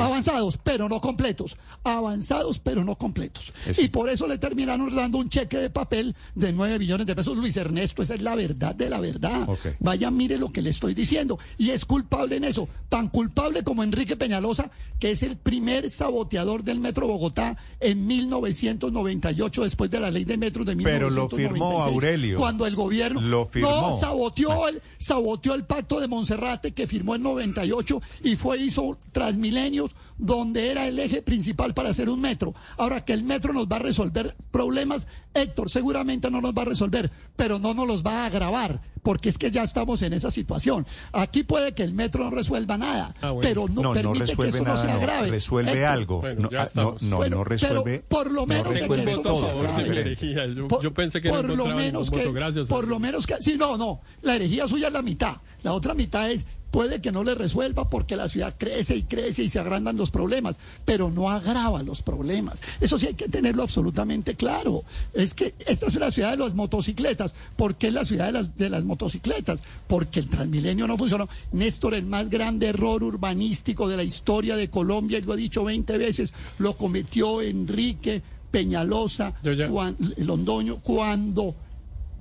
avanzados 0.01 0.59
pero 0.63 0.89
no 0.89 1.01
completos, 1.01 1.57
avanzados 1.83 2.59
pero 2.59 2.85
no 2.85 2.97
completos. 2.97 3.53
Y 3.79 3.89
por 3.89 4.09
eso 4.09 4.27
le 4.27 4.39
terminaron 4.39 4.95
dando 4.95 5.19
un 5.19 5.29
cheque 5.29 5.59
de 5.59 5.71
papel 5.71 6.15
de 6.35 6.53
9 6.53 6.79
billones 6.79 7.07
de 7.07 7.15
pesos. 7.15 7.37
Luis 7.37 7.57
Ernesto, 7.57 8.03
esa 8.03 8.15
es 8.15 8.23
la 8.23 8.35
verdad 8.35 8.75
de 8.75 8.91
la 8.91 9.01
verdad. 9.01 9.49
Vaya, 9.81 10.11
mire 10.11 10.39
lo 10.39 10.51
que 10.51 10.63
le 10.63 10.71
estoy 10.71 10.95
diciendo. 10.95 11.39
Y 11.59 11.71
es 11.71 11.85
culpable 11.85 12.37
en 12.37 12.45
eso, 12.45 12.69
tan 12.89 13.09
culpable 13.09 13.63
como 13.63 13.83
Enrique 13.83 14.17
Peñalosa, 14.17 14.71
que 14.99 15.13
es 15.13 15.23
el 15.23 15.37
primer 15.37 15.91
saboteador 15.91 16.65
del 16.65 16.81
Metro 16.81 17.07
Bogotá 17.07 17.57
en 17.81 18.07
1998, 18.07 19.65
después 19.65 19.91
de 19.91 20.01
la 20.01 20.11
ley 20.11 20.25
de 20.25 20.37
metros 20.37 20.67
de 20.67 20.75
Pero 20.85 21.11
lo 21.11 21.29
1996, 21.29 21.51
firmó 21.51 21.83
Aurelio. 21.83 22.39
Cuando 22.39 22.67
el 22.67 22.75
gobierno 22.75 23.21
Lo 23.21 23.47
firmó. 23.47 23.71
no 23.71 23.97
saboteó 23.97 24.69
el, 24.69 24.83
saboteó 24.99 25.55
el 25.55 25.65
pacto 25.65 26.01
de 26.01 26.09
Monserrate 26.09 26.73
que 26.73 26.87
firmó 26.87 27.15
en 27.15 27.23
98 27.23 28.01
y 28.23 28.37
fue 28.37 28.59
hizo 28.59 28.99
Transmilenios 29.13 29.95
donde 30.19 30.71
era 30.71 30.87
el 30.87 30.99
eje 30.99 31.23
principal 31.23 31.75
para 31.75 31.91
hacer 31.91 32.09
un 32.09 32.21
metro. 32.21 32.55
Ahora 32.77 33.05
que 33.05 33.13
el 33.13 33.25
metro 33.25 33.53
nos 33.53 33.67
va 33.67 33.77
a 33.77 33.81
resolver 33.81 34.37
problemas, 34.51 35.09
Héctor, 35.33 35.71
seguramente 35.71 36.31
no 36.31 36.41
nos 36.41 36.55
va 36.55 36.63
a 36.63 36.67
resolver, 36.67 37.11
pero 37.37 37.59
no 37.59 37.75
nos 37.75 37.87
los 37.87 38.05
va 38.05 38.23
a 38.23 38.27
agravar, 38.27 38.81
porque 39.05 39.29
es 39.29 39.39
que 39.39 39.53
ya 39.53 39.63
estamos 39.63 40.03
en 40.03 40.15
esa 40.15 40.33
situación. 40.33 40.85
Aquí 41.13 41.45
puede 41.45 41.75
que 41.75 41.85
el 41.85 41.93
metro 41.95 42.25
no 42.25 42.31
resuelva 42.31 42.77
nada, 42.77 43.15
Ah, 43.21 43.31
bueno. 43.31 43.49
pero 43.49 43.69
no, 43.69 43.75
no, 43.75 43.83
no 43.83 43.93
permite 43.93 44.25
que 44.25 44.31
resuelve 44.33 44.49
eso 44.57 44.65
no 44.65 44.75
nada, 44.75 44.81
se 44.81 44.87
no, 44.89 44.93
agrave. 44.95 45.31
resuelve 45.31 45.73
Héctor, 45.73 45.85
algo. 45.87 46.21
Bueno, 46.23 46.41
no, 46.41 46.51
ya 46.51 46.63
ah, 46.63 46.69
no, 46.75 46.97
no, 47.03 47.17
Bueno, 47.19 47.37
no 47.37 47.45
pero 47.45 47.45
resuelve. 47.45 47.99
por 48.09 48.31
lo 48.33 48.41
no 48.41 48.47
menos 48.47 48.65
de 48.65 48.75
que 48.75 48.81
resuelve 48.89 49.23
no 49.23 49.79
herejía. 49.79 50.47
Yo, 50.47 50.69
Por, 50.69 50.83
yo 50.83 50.95
pensé 50.95 51.21
que 51.21 51.29
no 51.29 51.35
por 51.37 51.57
lo 51.57 51.67
menos 51.67 52.11
que, 52.11 52.19
voto. 52.19 52.33
Gracias. 52.33 52.67
por 52.67 52.89
lo 52.89 52.99
menos 52.99 53.27
que, 53.27 53.35
sí, 53.41 53.57
no, 53.59 53.77
no, 53.77 54.01
la 54.23 54.37
herejía 54.37 54.67
suya 54.67 54.89
es 54.89 54.93
la 54.93 55.03
mitad, 55.03 55.37
la 55.63 55.75
otra 55.75 55.95
mitad 55.95 56.31
es 56.31 56.47
puede 56.75 57.01
que 57.01 57.13
no 57.13 57.23
le 57.23 57.37
resuelva 57.37 57.89
porque 57.89 58.17
la 58.17 58.27
ciudad 58.27 58.53
crece 58.59 58.97
y 58.97 59.05
crece 59.05 59.45
y 59.45 59.49
se 59.49 59.61
agrandan 59.61 59.97
los 59.97 60.11
problemas, 60.11 60.59
pero 60.85 61.09
no 61.09 61.31
agrava 61.31 61.85
los 61.85 62.03
problemas. 62.03 62.61
Eso 62.81 62.99
sí 62.99 63.07
hay 63.07 63.15
que 63.15 63.29
tenerlo 63.29 63.63
absolutamente 63.63 64.35
claro. 64.35 64.83
Es 65.13 65.35
que 65.35 65.55
esta 65.69 65.87
es 65.87 65.95
la 65.95 66.11
ciudad 66.11 66.33
de 66.33 66.39
las 66.39 66.55
motocicletas. 66.55 67.33
¿Por 67.55 67.77
qué 67.77 67.87
es 67.87 67.93
la 67.93 68.05
ciudad 68.05 68.27
de 68.27 68.33
las, 68.33 68.59
de 68.59 68.71
las 68.71 68.83
motocicletas? 68.83 69.61
Porque 69.87 70.19
el 70.19 70.29
Transmilenio 70.29 70.89
no 70.89 70.99
funcionó. 70.99 71.29
Néstor, 71.53 71.95
el 71.95 72.07
más 72.07 72.29
grande 72.29 72.67
error 72.67 73.05
urbanístico 73.05 73.87
de 73.89 73.97
la 73.97 74.03
historia 74.03 74.57
de 74.57 74.69
Colombia, 74.69 75.19
y 75.19 75.23
lo 75.23 75.35
he 75.35 75.37
dicho 75.37 75.63
20 75.63 75.97
veces, 75.97 76.33
lo 76.59 76.77
cometió 76.77 77.41
Enrique 77.41 78.21
Peñalosa, 78.51 79.33
Juan 79.71 79.95
Londoño, 80.17 80.81
cuando 80.83 81.55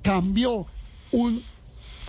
cambió 0.03 0.67
un 1.11 1.41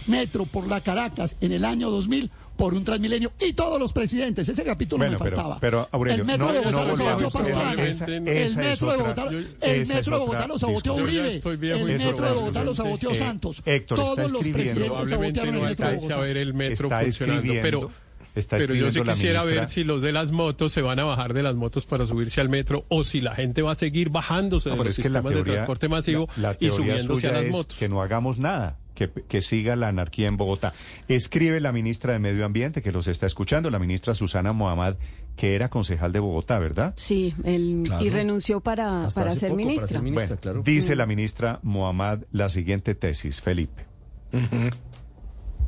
metro 0.07 0.45
por 0.47 0.67
la 0.69 0.81
Caracas 0.81 1.37
en 1.41 1.53
el 1.53 1.65
año 1.65 1.91
2000 1.91 2.31
por 2.57 2.73
un 2.73 2.85
Transmilenio 2.85 3.33
y 3.41 3.53
todos 3.55 3.81
los 3.81 3.93
presidentes. 3.93 4.49
Ese 4.49 4.63
capítulo 4.63 4.99
Bueno, 5.05 5.19
me 5.19 5.25
pero- 5.25 5.37
faltaba. 5.37 5.59
pero, 5.61 5.89
Aurelio, 5.91 6.21
el 6.23 6.27
metro 6.27 6.47
no- 6.47 6.53
de 6.53 6.59
Bogotá 6.61 6.71
no 6.85 6.87
lo 6.87 6.97
saboteó 6.97 7.31
Pastrana. 7.31 7.83
esa- 7.85 8.05
el 8.07 8.21
metro 8.57 8.91
de 8.93 8.97
Bogotá, 8.97 9.27
el 9.63 9.87
metro 9.87 10.13
de 10.15 10.21
Bogotá 10.21 10.47
lo 10.47 10.59
saboteó. 10.59 10.95
Uribe. 10.95 11.41
El 11.45 11.99
metro 11.99 12.29
de 12.29 12.35
Bogotá 12.35 12.63
lo 12.65 12.75
saboteó 12.75 13.11
Eh, 13.11 13.19
Santos. 13.19 13.63
Héctor 13.67 13.99
todos 13.99 14.31
los 14.31 14.47
presidentes 14.49 15.09
sabotearon 15.09 15.55
el 15.57 15.63
metro 15.63 15.89
de 15.89 15.97
Bogotá. 15.97 16.17
ver 16.21 16.37
el 16.37 16.55
metro 16.55 16.87
Está 16.89 17.01
funcionando, 17.01 17.53
pero, 17.61 17.91
está 18.37 18.59
pero 18.59 18.75
yo 18.75 18.91
sí 18.93 19.01
quisiera 19.03 19.41
ministra- 19.41 19.61
ver 19.63 19.69
si 19.69 19.83
los 19.83 20.01
de 20.03 20.13
las 20.13 20.31
motos 20.31 20.71
se 20.73 20.81
van 20.81 21.01
a 21.01 21.05
bajar 21.05 21.35
de 21.35 21.43
las 21.43 21.57
motos 21.57 21.87
para 21.87 22.07
subirse 22.07 22.41
al 22.41 22.49
metro 22.51 22.85
o 22.89 23.03
si 23.03 23.21
la 23.21 23.35
gente 23.35 23.63
va 23.63 23.73
a 23.73 23.75
seguir 23.75 24.11
bajándose 24.11 24.71
No, 24.71 24.77
de 24.77 24.85
los 24.85 24.95
sistemas 24.95 25.35
de 25.35 25.43
transporte 25.43 25.89
masivo 25.89 26.29
la- 26.37 26.51
la 26.53 26.57
y 26.61 26.71
subiéndose 26.71 27.27
a 27.27 27.33
las 27.33 27.45
es 27.47 27.51
motos. 27.51 27.79
Que 27.79 27.89
no 27.89 28.01
hagamos 28.01 28.39
nada, 28.39 28.79
que, 28.95 29.11
que 29.11 29.43
siga 29.43 29.77
la 29.77 29.89
anarquía 29.89 30.29
en 30.29 30.37
Bogotá. 30.37 30.73
Escribe 31.09 31.61
la 31.61 31.73
ministra 31.73 32.13
de 32.13 32.19
Medio 32.19 32.45
Ambiente, 32.45 32.83
que 32.83 32.93
los 32.93 33.09
está 33.09 33.27
escuchando, 33.27 33.71
la 33.71 33.79
ministra 33.79 34.15
Susana 34.15 34.53
Mohamed, 34.53 34.95
que 35.37 35.55
era 35.55 35.69
concejal 35.69 36.13
de 36.13 36.21
Bogotá, 36.21 36.59
¿verdad? 36.59 36.95
Sí, 36.97 37.35
él, 37.45 37.83
Claro. 37.85 38.05
y 38.05 38.09
renunció 38.11 38.61
para, 38.61 39.09
para 39.15 39.35
ser 39.37 39.51
poco, 39.51 39.63
para 39.63 40.01
ministra. 40.01 40.29
ser 40.29 40.39
Bueno, 40.43 40.63
Dice 40.65 40.95
la 40.97 41.07
ministra 41.07 41.61
Mohamed 41.63 42.21
la 42.33 42.49
siguiente 42.49 42.95
tesis, 42.95 43.41
Felipe. 43.41 43.87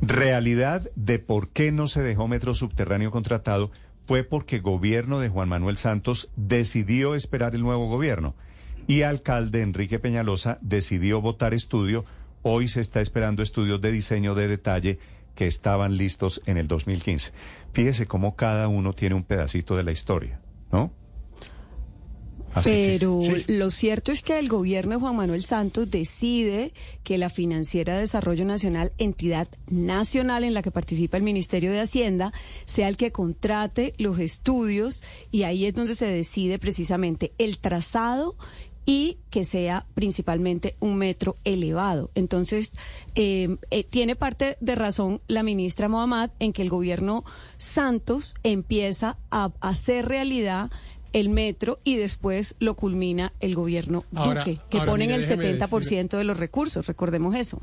Realidad 0.01 0.89
de 0.95 1.19
por 1.19 1.49
qué 1.49 1.71
no 1.71 1.87
se 1.87 2.01
dejó 2.03 2.27
metro 2.27 2.53
subterráneo 2.53 3.09
contratado 3.11 3.71
fue 4.05 4.23
porque 4.23 4.59
gobierno 4.59 5.19
de 5.19 5.29
Juan 5.29 5.49
Manuel 5.49 5.77
Santos 5.77 6.29
decidió 6.35 7.15
esperar 7.15 7.55
el 7.55 7.61
nuevo 7.61 7.87
gobierno 7.89 8.35
y 8.85 9.01
alcalde 9.01 9.61
Enrique 9.63 9.99
Peñalosa 9.99 10.59
decidió 10.61 11.19
votar 11.19 11.53
estudio. 11.53 12.05
Hoy 12.49 12.69
se 12.69 12.79
está 12.79 13.01
esperando 13.01 13.43
estudios 13.43 13.81
de 13.81 13.91
diseño 13.91 14.33
de 14.33 14.47
detalle 14.47 14.99
que 15.35 15.47
estaban 15.47 15.97
listos 15.97 16.41
en 16.45 16.57
el 16.57 16.69
2015. 16.69 17.33
Fíjese 17.73 18.07
cómo 18.07 18.37
cada 18.37 18.69
uno 18.69 18.93
tiene 18.93 19.15
un 19.15 19.23
pedacito 19.23 19.75
de 19.75 19.83
la 19.83 19.91
historia, 19.91 20.39
¿no? 20.71 20.89
Así 22.53 22.69
que- 22.71 22.97
Pero 22.97 23.19
sí. 23.21 23.43
lo 23.49 23.69
cierto 23.69 24.13
es 24.13 24.21
que 24.21 24.39
el 24.39 24.47
gobierno 24.47 24.91
de 24.95 24.99
Juan 25.01 25.17
Manuel 25.17 25.43
Santos 25.43 25.91
decide 25.91 26.71
que 27.03 27.17
la 27.17 27.29
Financiera 27.29 27.95
de 27.95 27.99
Desarrollo 27.99 28.45
Nacional, 28.45 28.93
entidad 28.97 29.49
nacional 29.69 30.45
en 30.45 30.53
la 30.53 30.61
que 30.63 30.71
participa 30.71 31.17
el 31.17 31.23
Ministerio 31.23 31.73
de 31.73 31.81
Hacienda, 31.81 32.31
sea 32.65 32.87
el 32.87 32.95
que 32.95 33.11
contrate 33.11 33.93
los 33.97 34.19
estudios 34.19 35.03
y 35.31 35.43
ahí 35.43 35.65
es 35.65 35.73
donde 35.73 35.95
se 35.95 36.07
decide 36.07 36.59
precisamente 36.59 37.33
el 37.37 37.59
trazado 37.59 38.37
y 38.87 39.17
que 39.29 39.43
sea 39.43 39.85
principalmente 39.93 40.75
un 40.79 40.95
metro 40.95 41.35
elevado. 41.43 42.09
Entonces, 42.15 42.71
eh, 43.15 43.57
eh, 43.69 43.83
tiene 43.83 44.15
parte 44.15 44.55
de 44.61 44.75
razón 44.75 45.21
la 45.27 45.43
ministra 45.43 45.89
Mohamed 45.89 46.29
en 46.39 46.53
que 46.53 46.61
el 46.63 46.69
gobierno 46.69 47.25
Santos 47.57 48.33
empieza 48.43 49.17
a 49.29 49.51
hacer 49.59 50.07
realidad 50.07 50.71
el 51.11 51.27
metro 51.29 51.79
y 51.83 51.97
después 51.97 52.55
lo 52.59 52.75
culmina 52.75 53.33
el 53.41 53.55
gobierno 53.55 54.05
Ahora- 54.15 54.43
Duque, 54.45 54.57
que 54.69 54.77
ahora, 54.79 54.91
ponen 54.91 55.11
el 55.11 55.21
déjeme 55.21 55.57
70% 55.57 56.17
de 56.17 56.23
los 56.23 56.37
recursos, 56.37 56.87
recordemos 56.87 57.35
eso. 57.35 57.61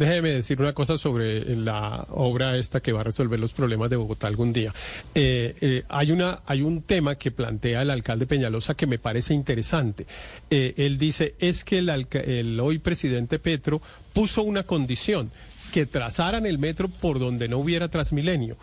Déjeme 0.00 0.30
decir 0.30 0.58
una 0.58 0.72
cosa 0.72 0.96
sobre 0.96 1.44
la 1.56 2.06
obra 2.08 2.56
esta 2.56 2.80
que 2.80 2.90
va 2.90 3.02
a 3.02 3.04
resolver 3.04 3.38
los 3.38 3.52
problemas 3.52 3.90
de 3.90 3.96
Bogotá 3.96 4.28
algún 4.28 4.50
día. 4.50 4.72
Eh, 5.14 5.54
eh, 5.60 5.82
hay 5.90 6.10
una, 6.10 6.40
hay 6.46 6.62
un 6.62 6.80
tema 6.80 7.16
que 7.16 7.30
plantea 7.30 7.82
el 7.82 7.90
alcalde 7.90 8.26
Peñalosa 8.26 8.72
que 8.72 8.86
me 8.86 8.98
parece 8.98 9.34
interesante. 9.34 10.06
Eh, 10.48 10.72
él 10.78 10.96
dice 10.96 11.34
es 11.38 11.64
que 11.64 11.76
el, 11.76 11.90
el 12.12 12.58
hoy 12.60 12.78
presidente 12.78 13.38
Petro 13.38 13.82
puso 14.14 14.42
una 14.42 14.62
condición 14.62 15.30
que 15.70 15.84
trazaran 15.84 16.46
el 16.46 16.58
metro 16.58 16.88
por 16.88 17.18
donde 17.18 17.46
no 17.46 17.58
hubiera 17.58 17.88
Transmilenio. 17.88 18.56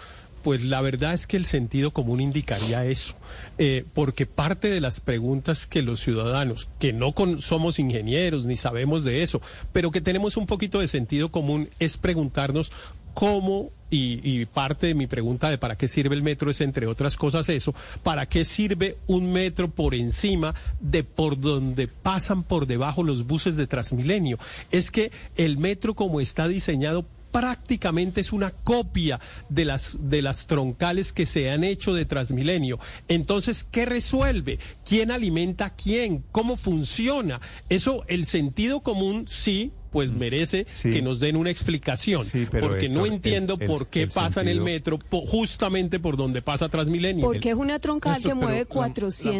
Pues 0.47 0.63
la 0.63 0.79
verdad 0.79 1.13
es 1.13 1.27
que 1.27 1.35
el 1.35 1.43
sentido 1.43 1.91
común 1.91 2.21
indicaría 2.21 2.85
eso, 2.85 3.15
eh, 3.57 3.83
porque 3.93 4.25
parte 4.25 4.69
de 4.69 4.79
las 4.79 5.01
preguntas 5.01 5.67
que 5.67 5.81
los 5.81 5.99
ciudadanos, 5.99 6.69
que 6.79 6.93
no 6.93 7.11
con- 7.11 7.41
somos 7.41 7.79
ingenieros 7.79 8.45
ni 8.45 8.55
sabemos 8.55 9.03
de 9.03 9.23
eso, 9.23 9.41
pero 9.73 9.91
que 9.91 9.99
tenemos 9.99 10.37
un 10.37 10.45
poquito 10.47 10.79
de 10.79 10.87
sentido 10.87 11.31
común, 11.33 11.67
es 11.79 11.97
preguntarnos 11.97 12.71
cómo, 13.13 13.71
y, 13.89 14.21
y 14.23 14.45
parte 14.45 14.87
de 14.87 14.93
mi 14.95 15.05
pregunta 15.07 15.49
de 15.49 15.57
para 15.57 15.77
qué 15.77 15.89
sirve 15.89 16.15
el 16.15 16.23
metro 16.23 16.49
es, 16.49 16.61
entre 16.61 16.87
otras 16.87 17.17
cosas, 17.17 17.49
eso, 17.49 17.75
para 18.01 18.25
qué 18.27 18.45
sirve 18.45 18.95
un 19.07 19.33
metro 19.33 19.69
por 19.69 19.95
encima 19.95 20.55
de 20.79 21.03
por 21.03 21.37
donde 21.41 21.87
pasan 21.89 22.43
por 22.43 22.67
debajo 22.67 23.03
los 23.03 23.27
buses 23.27 23.57
de 23.57 23.67
Transmilenio. 23.67 24.37
Es 24.71 24.91
que 24.91 25.11
el 25.35 25.57
metro 25.57 25.93
como 25.93 26.21
está 26.21 26.47
diseñado 26.47 27.05
prácticamente 27.31 28.21
es 28.21 28.31
una 28.33 28.51
copia 28.51 29.19
de 29.49 29.65
las 29.65 29.97
de 30.09 30.21
las 30.21 30.47
troncales 30.47 31.11
que 31.13 31.25
se 31.25 31.49
han 31.49 31.63
hecho 31.63 31.93
de 31.93 32.05
Transmilenio. 32.05 32.79
Entonces, 33.07 33.65
¿qué 33.69 33.85
resuelve? 33.85 34.59
¿Quién 34.85 35.11
alimenta 35.11 35.65
a 35.65 35.75
quién? 35.75 36.23
¿Cómo 36.31 36.55
funciona? 36.57 37.39
Eso 37.69 38.03
el 38.07 38.25
sentido 38.25 38.81
común 38.81 39.25
sí 39.27 39.71
pues 39.91 40.11
merece 40.11 40.65
que 40.83 41.01
nos 41.01 41.19
den 41.21 41.37
una 41.37 41.49
explicación, 41.49 42.21
pero, 42.51 42.67
porque 42.67 42.87
no 42.89 43.05
entiendo 43.05 43.57
por 43.57 43.87
qué 43.87 44.03
el 44.03 44.09
pasa 44.09 44.41
en 44.41 44.49
el 44.49 44.61
metro 44.61 44.99
po- 44.99 45.25
justamente 45.25 45.99
por 45.99 46.17
donde 46.17 46.41
pasa 46.41 46.69
Transmilenio. 46.69 47.25
Porque 47.25 47.49
es 47.51 47.55
una 47.55 47.79
troncal 47.79 48.21
que 48.21 48.33
mueve 48.35 48.65
pero 48.65 48.81
la- 48.81 48.87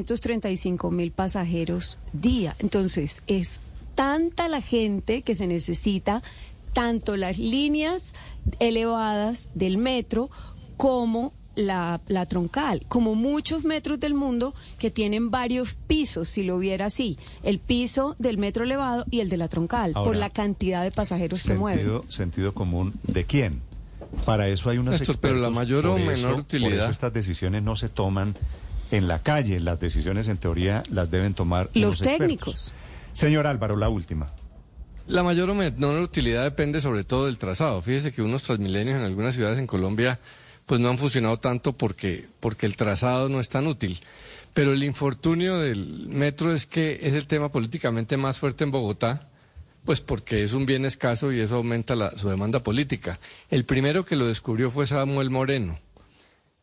435 0.05 0.89
mil 0.89 1.11
pasajeros 1.11 1.99
día. 2.13 2.55
Entonces, 2.59 3.21
es 3.27 3.59
tanta 3.95 4.47
la 4.47 4.61
gente 4.61 5.21
que 5.21 5.35
se 5.35 5.47
necesita 5.47 6.23
tanto 6.73 7.17
las 7.17 7.37
líneas 7.37 8.13
elevadas 8.59 9.49
del 9.55 9.77
metro 9.77 10.29
como 10.77 11.33
la, 11.55 12.01
la 12.07 12.25
troncal, 12.27 12.83
como 12.87 13.15
muchos 13.15 13.65
metros 13.65 13.99
del 13.99 14.13
mundo 14.13 14.53
que 14.77 14.91
tienen 14.91 15.31
varios 15.31 15.73
pisos, 15.87 16.29
si 16.29 16.43
lo 16.43 16.59
viera 16.59 16.85
así, 16.85 17.17
el 17.41 17.57
piso 17.57 18.15
del 18.19 18.37
metro 18.37 18.63
elevado 18.63 19.05
y 19.09 19.21
el 19.21 19.29
de 19.29 19.37
la 19.37 19.47
troncal, 19.47 19.93
por 19.93 20.15
la 20.15 20.29
cantidad 20.29 20.83
de 20.83 20.91
pasajeros 20.91 21.43
que 21.43 21.55
mueven. 21.55 21.79
Sentido, 21.79 22.05
sentido 22.09 22.53
común 22.53 22.93
de 23.03 23.25
quién. 23.25 23.61
Para 24.23 24.47
eso 24.49 24.69
hay 24.69 24.77
unos 24.77 24.99
Néstor, 24.99 25.17
pero 25.17 25.33
la 25.35 25.47
expertos, 25.47 25.55
mayor 25.55 25.87
o 25.87 25.97
menor 25.97 26.13
eso- 26.13 26.29
Por 26.29 26.39
utilidad. 26.41 26.83
eso 26.83 26.91
estas 26.91 27.11
decisiones 27.13 27.63
no 27.63 27.75
se 27.75 27.89
toman 27.89 28.35
en 28.91 29.07
la 29.07 29.19
calle, 29.19 29.59
las 29.59 29.79
decisiones 29.79 30.27
en 30.27 30.37
teoría 30.37 30.83
las 30.91 31.09
deben 31.11 31.33
tomar 31.33 31.69
Los 31.73 31.95
expertos. 31.95 32.17
técnicos. 32.19 32.73
Señor 33.13 33.47
Álvaro, 33.47 33.75
la 33.77 33.89
última. 33.89 34.31
La 35.07 35.23
mayor 35.23 35.49
o 35.49 35.55
menor 35.55 36.01
utilidad 36.01 36.43
depende 36.43 36.81
sobre 36.81 37.03
todo 37.03 37.25
del 37.27 37.37
trazado. 37.37 37.81
Fíjese 37.81 38.11
que 38.11 38.21
unos 38.21 38.43
transmilenios 38.43 38.97
en 38.97 39.05
algunas 39.05 39.35
ciudades 39.35 39.57
en 39.59 39.67
Colombia 39.67 40.19
pues 40.65 40.81
no 40.81 40.89
han 40.89 40.97
funcionado 40.97 41.37
tanto 41.39 41.71
porque, 41.73 42.25
porque 42.41 42.65
el 42.65 42.75
trazado 42.75 43.29
no 43.29 43.39
es 43.39 43.47
tan 43.47 43.67
útil. 43.67 43.99
Pero 44.53 44.73
el 44.73 44.83
infortunio 44.83 45.59
del 45.59 46.07
metro 46.09 46.53
es 46.53 46.65
que 46.65 46.99
es 47.03 47.13
el 47.13 47.25
tema 47.27 47.49
políticamente 47.49 48.17
más 48.17 48.37
fuerte 48.37 48.65
en 48.65 48.71
Bogotá, 48.71 49.29
pues 49.85 50.01
porque 50.01 50.43
es 50.43 50.51
un 50.51 50.65
bien 50.65 50.83
escaso 50.83 51.31
y 51.31 51.39
eso 51.39 51.55
aumenta 51.55 51.95
la- 51.95 52.11
su 52.17 52.27
demanda 52.27 52.59
política. 52.61 53.17
El 53.49 53.63
primero 53.63 54.03
que 54.03 54.17
lo 54.17 54.27
descubrió 54.27 54.69
fue 54.69 54.87
Samuel 54.87 55.29
Moreno. 55.29 55.79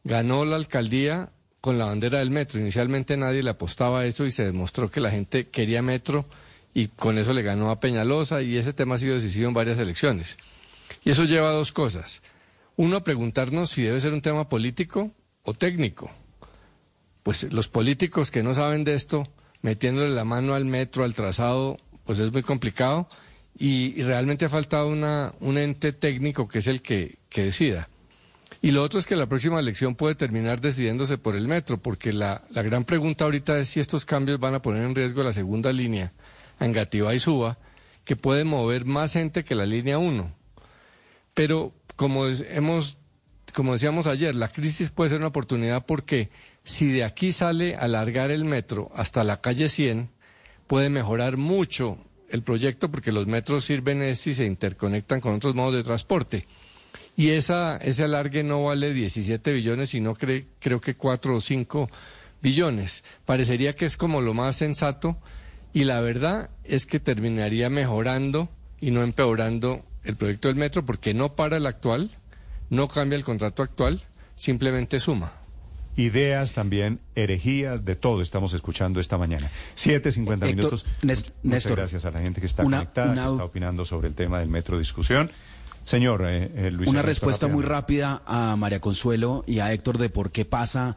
Ganó 0.03 0.45
la 0.45 0.57
alcaldía 0.57 1.31
con 1.63 1.79
la 1.79 1.87
bandera 1.87 2.19
del 2.19 2.31
metro. 2.31 2.61
Inicialmente 2.61 3.17
nadie 3.17 3.43
le 3.43 3.51
apostaba 3.51 4.01
a 4.01 4.05
eso 4.07 4.27
y 4.27 4.33
se 4.33 4.45
demostró 4.45 4.91
que 4.91 5.01
la 5.01 5.11
gente 5.11 5.49
quería 5.49 5.81
metro 5.81 6.27
y 6.75 6.89
con 6.89 7.17
eso 7.19 7.33
le 7.33 7.43
ganó 7.43 7.71
a 7.71 7.79
Peñalosa 7.79 8.43
y 8.43 8.57
ese 8.57 8.73
tema 8.73 8.97
ha 8.97 8.99
sido 8.99 9.15
decisivo 9.15 9.47
en 9.47 9.55
varias 9.55 9.79
elecciones. 9.79 10.37
Y 11.05 11.11
eso 11.11 11.25
lleva 11.25 11.51
a 11.51 11.53
dos 11.53 11.71
cosas. 11.71 12.21
Uno, 12.77 13.05
preguntarnos 13.05 13.71
si 13.71 13.83
debe 13.83 14.01
ser 14.01 14.13
un 14.13 14.21
tema 14.21 14.49
político 14.49 15.13
o 15.45 15.55
técnico. 15.55 16.11
Pues 17.23 17.45
los 17.45 17.69
políticos 17.69 18.33
que 18.33 18.43
no 18.43 18.55
saben 18.55 18.83
de 18.83 18.95
esto, 18.95 19.29
metiéndole 19.63 20.11
la 20.11 20.25
mano 20.25 20.55
al 20.55 20.65
metro, 20.65 21.05
al 21.05 21.15
trazado, 21.15 21.79
pues 22.05 22.19
es 22.19 22.33
muy 22.33 22.43
complicado 22.43 23.09
y, 23.57 24.03
realmente 24.03 24.45
ha 24.45 24.49
faltado 24.49 24.89
una, 24.89 25.33
un 25.39 25.57
ente 25.57 25.93
técnico 25.93 26.49
que 26.49 26.59
es 26.59 26.67
el 26.67 26.83
que, 26.83 27.19
decida. 27.31 27.89
Y 28.61 28.73
lo 28.73 28.83
otro 28.83 28.99
es 28.99 29.07
que 29.07 29.15
la 29.15 29.27
próxima 29.27 29.61
elección 29.61 29.95
puede 29.95 30.15
terminar 30.17 30.61
decidiéndose 30.61 31.19
por 31.19 31.37
el 31.37 31.47
metro, 31.47 31.79
porque 31.79 32.13
la 32.13 32.43
gran 32.51 32.85
pregunta 32.85 33.25
ahorita 33.25 33.59
es 33.59 33.69
si 33.69 33.81
estos 33.81 34.05
cambios 34.05 34.41
van 34.41 34.55
a 34.55 34.63
poner 34.63 34.85
en 34.85 34.95
riesgo 34.95 35.23
la 35.23 35.33
segunda 35.33 35.73
línea, 35.73 36.13
Angativá 36.59 37.15
y 37.15 37.21
Suba, 37.21 37.59
que 38.05 38.17
puede 38.17 38.45
mover 38.45 38.85
más 38.85 39.13
gente 39.13 39.45
que 39.45 39.55
la 39.55 39.67
línea 39.67 39.99
1. 39.99 40.31
Pero 41.35 41.73
como 41.97 42.27
hemos 42.27 42.99
como 43.55 43.73
decíamos 43.73 44.09
ayer, 44.09 44.35
la 44.35 44.49
crisis 44.49 44.91
puede 44.91 45.11
ser 45.11 45.19
una 45.19 45.29
oportunidad 45.29 45.87
porque 45.87 46.29
si 46.65 46.91
de 46.91 47.05
aquí 47.05 47.31
sale 47.31 47.77
alargar 47.77 48.33
el 48.33 48.45
metro 48.45 48.91
hasta 48.97 49.23
la 49.23 49.41
calle 49.41 49.69
100, 49.69 50.11
puede 50.67 50.91
mejorar 50.91 51.37
mucho 51.37 51.99
el 52.29 52.43
proyecto 52.43 52.91
porque 52.91 53.13
los 53.13 53.29
metros 53.29 53.65
sirven 53.65 54.17
si 54.17 54.35
se 54.35 54.45
interconectan 54.45 55.21
con 55.21 55.35
otros 55.35 55.55
modos 55.55 55.75
de 55.75 55.85
transporte. 55.85 56.47
Y 57.17 57.31
esa, 57.31 57.77
ese 57.77 58.03
alargue 58.03 58.43
no 58.43 58.65
vale 58.65 58.93
17 58.93 59.53
billones, 59.53 59.91
sino 59.91 60.15
creo 60.15 60.81
que 60.81 60.97
4 60.97 61.37
o 61.37 61.41
5 61.41 61.89
billones. 62.43 63.05
Parecería 63.25 63.75
que 63.75 63.87
es 63.87 63.97
como 63.97 64.21
lo 64.21 64.35
más 64.35 64.57
sensato 64.57 65.17
y 65.75 65.85
la 65.85 66.01
verdad 66.01 66.51
es 66.63 66.87
que 66.87 67.01
terminaría 67.01 67.69
mejorando 67.69 68.49
y 68.81 68.93
no 68.93 69.03
empeorando 69.03 69.85
el 70.05 70.15
proyecto 70.15 70.49
del 70.49 70.57
metro 70.57 70.87
porque 70.87 71.13
no 71.13 71.35
para 71.35 71.57
el 71.57 71.67
actual, 71.67 72.11
no 72.71 72.89
cambia 72.89 73.17
el 73.17 73.25
contrato 73.25 73.63
actual, 73.63 74.01
simplemente 74.37 75.01
suma. 75.01 75.33
Ideas 75.97 76.53
también, 76.53 77.01
herejías, 77.15 77.85
de 77.85 77.97
todo 77.97 78.23
estamos 78.23 78.55
escuchando 78.55 79.01
esta 79.01 79.19
mañana. 79.19 79.51
7.50 79.77 80.47
minutos. 80.47 80.87
Muchas 81.43 81.67
gracias 81.67 82.05
a 82.05 82.11
la 82.13 82.21
gente 82.21 82.41
que 82.41 82.47
está 82.47 82.63
conectada, 82.63 83.15
que 83.15 83.33
está 83.33 83.45
opinando 83.45 83.85
sobre 83.85 84.09
el 84.09 84.15
tema 84.15 84.39
del 84.39 84.49
metro 84.49 84.79
discusión. 84.79 85.31
Señor 85.85 86.25
eh, 86.27 86.51
eh, 86.55 86.71
Luis. 86.71 86.89
Una 86.89 87.03
respuesta 87.03 87.47
muy 87.47 87.63
rápida 87.63 88.23
a 88.27 88.57
María 88.57 88.81
Consuelo 88.81 89.45
y 89.47 89.59
a 89.59 89.73
Héctor 89.73 89.99
de 89.99 90.09
por 90.09 90.33
qué 90.33 90.45
pasa 90.45 90.97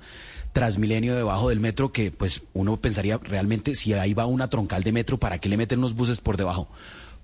Transmilenio 0.57 1.15
debajo 1.15 1.49
del 1.49 1.59
metro, 1.59 1.91
que 1.91 2.09
pues 2.09 2.41
uno 2.53 2.77
pensaría 2.77 3.19
realmente 3.19 3.75
si 3.75 3.93
ahí 3.93 4.15
va 4.15 4.25
una 4.25 4.49
troncal 4.49 4.81
de 4.81 4.91
metro, 4.91 5.19
¿para 5.19 5.37
qué 5.37 5.49
le 5.49 5.57
meten 5.57 5.81
los 5.81 5.93
buses 5.93 6.19
por 6.19 6.35
debajo? 6.35 6.67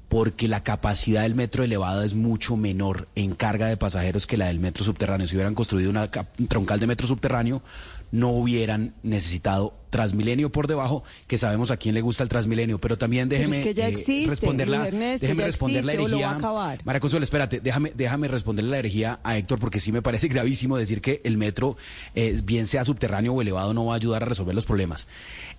porque 0.08 0.48
la 0.48 0.62
capacidad 0.62 1.24
del 1.24 1.34
metro 1.34 1.64
elevado 1.64 2.04
es 2.04 2.14
mucho 2.14 2.56
menor 2.56 3.08
en 3.16 3.34
carga 3.34 3.66
de 3.66 3.78
pasajeros 3.78 4.28
que 4.28 4.38
la 4.38 4.46
del 4.46 4.60
metro 4.60 4.86
subterráneo. 4.86 5.26
Si 5.26 5.36
hubieran 5.36 5.56
construido 5.56 5.90
una 5.90 6.12
troncal 6.12 6.80
de 6.80 6.86
metro 6.86 7.08
subterráneo, 7.08 7.64
no 8.14 8.30
hubieran 8.30 8.94
necesitado 9.02 9.74
Transmilenio 9.90 10.52
por 10.52 10.68
debajo, 10.68 11.04
que 11.28 11.38
sabemos 11.38 11.72
a 11.72 11.78
quién 11.78 11.96
le 11.96 12.02
gusta 12.02 12.24
el 12.24 12.30
Transmilenio, 12.30 12.80
pero 12.80 12.98
también 12.98 13.28
déjeme 13.28 13.58
es 13.58 13.64
que 13.64 13.74
ya 13.74 13.88
existe, 13.88 14.30
responderla, 14.30 14.86
déjeme 14.86 15.44
responder 15.44 15.84
la 15.84 15.94
herejía. 15.94 16.38
María 16.84 17.00
Consuelo, 17.00 17.24
espérate, 17.24 17.60
déjame, 17.60 17.92
déjame 17.96 18.28
responderle 18.28 18.72
la 18.72 18.80
herejía 18.80 19.20
a 19.24 19.38
Héctor, 19.38 19.60
porque 19.60 19.80
sí 19.80 19.92
me 19.92 20.02
parece 20.02 20.28
gravísimo 20.30 20.78
decir 20.78 21.02
que 21.02 21.22
el 21.24 21.38
metro, 21.38 21.76
eh, 22.14 22.40
bien 22.44 22.68
sea 22.68 22.86
subterráneo 22.86 23.34
o 23.34 23.42
elevado, 23.42 23.74
no 23.74 23.86
va 23.86 23.94
a 23.94 23.98
ayudar 23.98 24.24
a 24.24 24.26
resolver 24.28 24.54
los 24.54 24.66
problemas. 24.66 25.08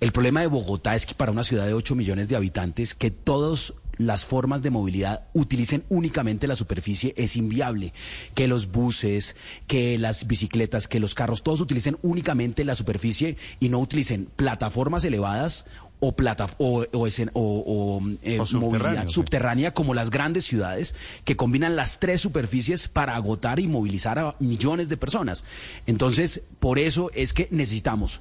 El 0.00 0.12
problema 0.12 0.40
de 0.40 0.46
Bogotá 0.46 0.94
es 0.94 1.06
que 1.06 1.14
para 1.14 1.32
una 1.32 1.44
ciudad 1.44 1.66
de 1.66 1.74
8 1.74 1.94
millones 1.96 2.28
de 2.28 2.36
habitantes, 2.36 2.94
que 2.94 3.10
todos 3.10 3.74
las 3.96 4.24
formas 4.24 4.62
de 4.62 4.70
movilidad 4.70 5.26
utilicen 5.33 5.85
únicamente 5.88 6.46
la 6.46 6.57
superficie 6.57 7.14
es 7.16 7.37
inviable. 7.37 7.92
Que 8.35 8.48
los 8.48 8.70
buses, 8.70 9.37
que 9.66 9.98
las 9.98 10.26
bicicletas, 10.26 10.88
que 10.88 11.00
los 11.00 11.14
carros, 11.14 11.42
todos 11.42 11.61
utilicen 11.61 11.98
únicamente 12.02 12.64
la 12.64 12.74
superficie 12.74 13.37
y 13.61 13.68
no 13.68 13.78
utilicen 13.78 14.28
plataformas 14.37 15.04
elevadas 15.04 15.66
o, 16.00 16.12
plata, 16.12 16.46
o, 16.59 16.85
o, 16.92 18.02
eh, 18.22 18.40
movilidad 18.52 19.09
subterránea 19.09 19.72
como 19.72 19.94
las 19.94 20.11
grandes 20.11 20.44
ciudades 20.44 20.94
que 21.24 21.37
combinan 21.37 21.76
las 21.76 21.98
tres 21.98 22.20
superficies 22.20 22.88
para 22.88 23.16
agotar 23.16 23.59
y 23.61 23.68
movilizar 23.68 24.18
a 24.18 24.35
millones 24.38 24.88
de 24.88 24.96
personas. 24.96 25.44
Entonces, 25.87 26.42
por 26.59 26.78
eso 26.78 27.11
es 27.14 27.33
que 27.33 27.48
necesitamos 27.50 28.20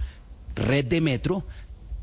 red 0.55 0.86
de 0.86 1.01
metro, 1.01 1.45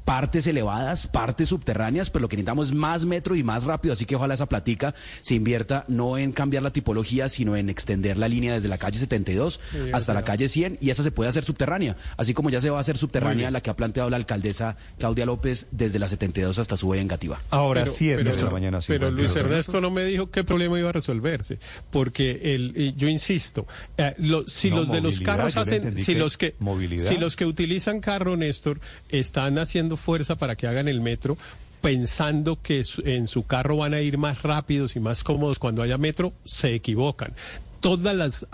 partes 0.04 0.46
elevadas, 0.46 1.06
partes 1.06 1.48
subterráneas, 1.48 2.10
pero 2.10 2.22
lo 2.22 2.28
que 2.28 2.36
necesitamos 2.36 2.68
es 2.68 2.74
más 2.74 3.04
metro 3.04 3.36
y 3.36 3.42
más 3.42 3.64
rápido, 3.64 3.92
así 3.92 4.04
que 4.04 4.16
ojalá 4.16 4.34
esa 4.34 4.46
platica 4.46 4.94
se 5.20 5.34
invierta 5.34 5.84
no 5.88 6.18
en 6.18 6.32
cambiar 6.32 6.62
la 6.62 6.72
tipología, 6.72 7.28
sino 7.28 7.56
en 7.56 7.68
extender 7.68 8.18
la 8.18 8.28
línea 8.28 8.54
desde 8.54 8.68
la 8.68 8.78
calle 8.78 8.98
72 8.98 9.60
hasta 9.92 10.14
la 10.14 10.22
calle 10.22 10.48
100 10.48 10.78
y 10.80 10.90
esa 10.90 11.02
se 11.02 11.10
puede 11.10 11.30
hacer 11.30 11.44
subterránea, 11.44 11.96
así 12.16 12.34
como 12.34 12.50
ya 12.50 12.60
se 12.60 12.70
va 12.70 12.78
a 12.78 12.80
hacer 12.80 12.96
subterránea 12.96 13.50
la 13.50 13.60
que 13.60 13.70
ha 13.70 13.76
planteado 13.76 14.10
la 14.10 14.16
alcaldesa 14.16 14.76
Claudia 14.98 15.26
López 15.26 15.68
desde 15.70 15.98
la 15.98 16.08
72 16.08 16.58
hasta 16.58 16.76
su 16.76 16.90
Engativa. 16.94 17.40
Ahora 17.50 17.86
sí, 17.86 18.10
es 18.10 18.22
nuestra 18.22 18.50
mañana. 18.50 18.80
Pero 18.86 19.10
Luis 19.10 19.34
Ernesto 19.36 19.80
no 19.80 19.90
me 19.90 20.04
dijo 20.04 20.30
qué 20.30 20.44
problema 20.44 20.78
iba 20.78 20.88
a 20.88 20.92
resolverse, 20.92 21.58
porque 21.90 22.54
el, 22.54 22.94
yo 22.96 23.08
insisto, 23.08 23.66
eh, 23.96 24.14
si 24.46 24.70
los 24.70 24.90
de 24.90 25.00
los 25.00 25.20
carros 25.20 25.56
hacen, 25.56 25.96
si 25.96 26.14
los 26.14 26.36
que, 26.36 26.54
si 26.98 27.16
los 27.16 27.36
que 27.36 27.46
utilizan 27.46 28.00
carro, 28.00 28.36
Néstor, 28.36 28.80
están 29.08 29.58
haciendo 29.58 29.96
fuerza 30.00 30.34
para 30.34 30.56
que 30.56 30.66
hagan 30.66 30.88
el 30.88 31.00
metro 31.00 31.38
pensando 31.80 32.58
que 32.60 32.82
en 33.04 33.26
su 33.26 33.46
carro 33.46 33.78
van 33.78 33.94
a 33.94 34.00
ir 34.00 34.18
más 34.18 34.42
rápidos 34.42 34.96
y 34.96 35.00
más 35.00 35.24
cómodos 35.24 35.58
cuando 35.58 35.82
haya 35.82 35.96
metro, 35.96 36.32
se 36.44 36.74
equivocan 36.74 37.32
todas 37.80 38.14
las, 38.14 38.46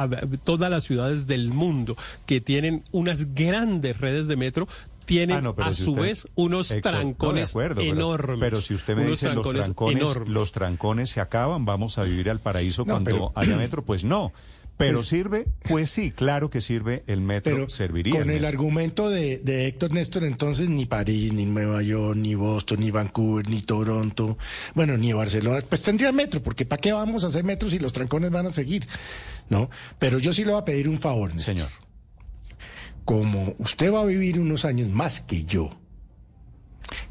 todas 0.44 0.70
las 0.70 0.84
ciudades 0.84 1.26
del 1.26 1.48
mundo 1.48 1.96
que 2.24 2.40
tienen 2.40 2.84
unas 2.92 3.34
grandes 3.34 3.98
redes 3.98 4.28
de 4.28 4.36
metro 4.36 4.68
tienen 5.04 5.46
ah, 5.46 5.54
a 5.58 5.72
su 5.72 5.94
vez 5.94 6.26
unos 6.34 6.68
trancones 6.82 7.54
enormes. 7.78 8.38
Pero, 8.40 8.60
si 8.60 8.74
usted 8.74 8.96
me 8.96 9.04
dice 9.04 9.32
los 9.32 9.48
trancones, 9.48 10.16
los 10.26 10.52
trancones 10.52 11.10
se 11.10 11.20
acaban, 11.20 11.64
vamos 11.64 11.98
a 11.98 12.02
vivir 12.02 12.28
al 12.28 12.40
paraíso 12.40 12.84
cuando 12.84 13.32
haya 13.34 13.56
metro, 13.56 13.84
pues 13.84 14.04
no. 14.04 14.32
¿Pero 14.76 15.02
sirve? 15.02 15.46
Pues 15.68 15.90
sí, 15.90 16.10
claro 16.10 16.50
que 16.50 16.60
sirve, 16.60 17.02
el 17.06 17.22
metro 17.22 17.54
pero 17.54 17.70
serviría. 17.70 18.18
Con 18.18 18.28
el, 18.28 18.44
argumento 18.44 19.08
de, 19.08 19.38
de, 19.38 19.66
Héctor 19.66 19.92
Néstor, 19.92 20.24
entonces 20.24 20.68
ni 20.68 20.84
París, 20.84 21.32
ni 21.32 21.46
Nueva 21.46 21.82
York, 21.82 22.16
ni 22.16 22.34
Boston, 22.34 22.80
ni 22.80 22.90
Vancouver, 22.90 23.48
ni 23.48 23.62
Toronto, 23.62 24.36
bueno, 24.74 24.98
ni 24.98 25.12
Barcelona, 25.12 25.60
pues 25.66 25.80
tendría 25.80 26.12
metro, 26.12 26.42
porque 26.42 26.66
¿para 26.66 26.80
qué 26.80 26.92
vamos 26.92 27.24
a 27.24 27.28
hacer 27.28 27.42
metro 27.42 27.70
si 27.70 27.78
los 27.78 27.92
trancones 27.92 28.30
van 28.30 28.46
a 28.46 28.52
seguir? 28.52 28.86
¿No? 29.48 29.70
Pero 29.98 30.18
yo 30.18 30.34
sí 30.34 30.44
le 30.44 30.52
voy 30.52 30.60
a 30.60 30.64
pedir 30.64 30.88
un 30.88 31.00
favor, 31.00 31.38
Señor. 31.40 31.68
Como 33.04 33.54
usted 33.58 33.92
va 33.92 34.02
a 34.02 34.06
vivir 34.06 34.38
unos 34.38 34.64
años 34.64 34.90
más 34.90 35.20
que 35.20 35.44
yo, 35.44 35.70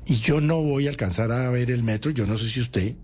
y 0.05 0.15
yo 0.15 0.39
no 0.39 0.61
voy 0.61 0.87
a 0.87 0.91
alcanzar 0.91 1.31
a 1.31 1.49
ver 1.49 1.71
el 1.71 1.83
metro, 1.83 2.11
yo 2.11 2.27
no 2.27 2.37
sé 2.37 2.47
si 2.47 2.61
usted, 2.61 2.95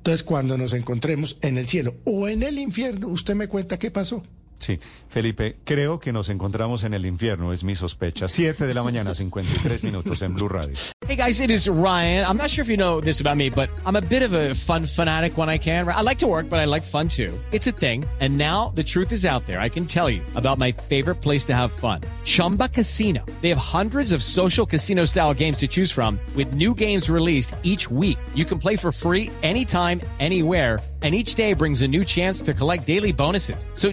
entonces, 0.00 0.22
cuando 0.22 0.56
nos 0.56 0.72
encontremos 0.72 1.36
en 1.42 1.58
el 1.58 1.66
cielo 1.66 1.94
o 2.04 2.26
en 2.26 2.42
el 2.42 2.58
infierno, 2.58 3.08
usted 3.08 3.34
me 3.34 3.48
cuenta 3.48 3.78
qué 3.78 3.90
pasó. 3.90 4.22
Sí, 4.60 4.78
Felipe, 5.08 5.56
creo 5.64 5.98
que 5.98 6.12
nos 6.12 6.28
encontramos 6.28 6.84
en 6.84 6.92
el 6.92 7.06
infierno, 7.06 7.52
es 7.52 7.64
mi 7.64 7.74
sospecha. 7.74 8.28
Siete 8.28 8.66
de 8.66 8.74
la 8.74 8.82
mañana, 8.82 9.14
53 9.14 9.82
minutos 9.84 10.20
en 10.22 10.34
Blue 10.34 10.48
Radio. 10.48 10.76
Hey 11.06 11.16
guys, 11.16 11.40
it 11.40 11.50
is 11.50 11.66
Ryan. 11.66 12.24
I'm 12.24 12.36
not 12.36 12.50
sure 12.50 12.62
if 12.62 12.68
you 12.68 12.76
know 12.76 13.00
this 13.00 13.20
about 13.20 13.36
me, 13.36 13.48
but 13.48 13.68
I'm 13.84 13.96
a 13.96 14.00
bit 14.00 14.22
of 14.22 14.32
a 14.32 14.54
fun 14.54 14.86
fanatic 14.86 15.36
when 15.36 15.48
I 15.48 15.58
can. 15.58 15.88
I 15.88 16.02
like 16.02 16.18
to 16.18 16.26
work, 16.26 16.48
but 16.48 16.60
I 16.60 16.66
like 16.66 16.84
fun 16.84 17.08
too. 17.08 17.32
It's 17.50 17.66
a 17.66 17.72
thing. 17.72 18.04
And 18.20 18.36
now 18.38 18.72
the 18.76 18.84
truth 18.84 19.10
is 19.10 19.24
out 19.24 19.44
there. 19.46 19.58
I 19.58 19.70
can 19.70 19.86
tell 19.86 20.08
you 20.08 20.22
about 20.36 20.58
my 20.58 20.70
favorite 20.70 21.16
place 21.16 21.46
to 21.46 21.56
have 21.56 21.72
fun. 21.72 22.02
Chumba 22.24 22.68
Casino. 22.68 23.24
They 23.40 23.48
have 23.48 23.58
hundreds 23.58 24.12
of 24.12 24.22
social 24.22 24.66
casino 24.66 25.06
style 25.06 25.34
games 25.34 25.58
to 25.58 25.66
choose 25.66 25.90
from 25.90 26.20
with 26.36 26.54
new 26.54 26.74
games 26.74 27.08
released 27.08 27.56
each 27.64 27.90
week. 27.90 28.18
You 28.34 28.44
can 28.44 28.58
play 28.58 28.76
for 28.76 28.92
free 28.92 29.30
anytime, 29.42 30.00
anywhere 30.20 30.78
and 31.02 31.14
each 31.14 31.34
day 31.34 31.54
brings 31.54 31.82
a 31.82 31.88
new 31.88 32.04
chance 32.04 32.42
to 32.42 32.54
collect 32.54 32.86
daily 32.86 33.12
bonuses. 33.12 33.66
So 33.74 33.92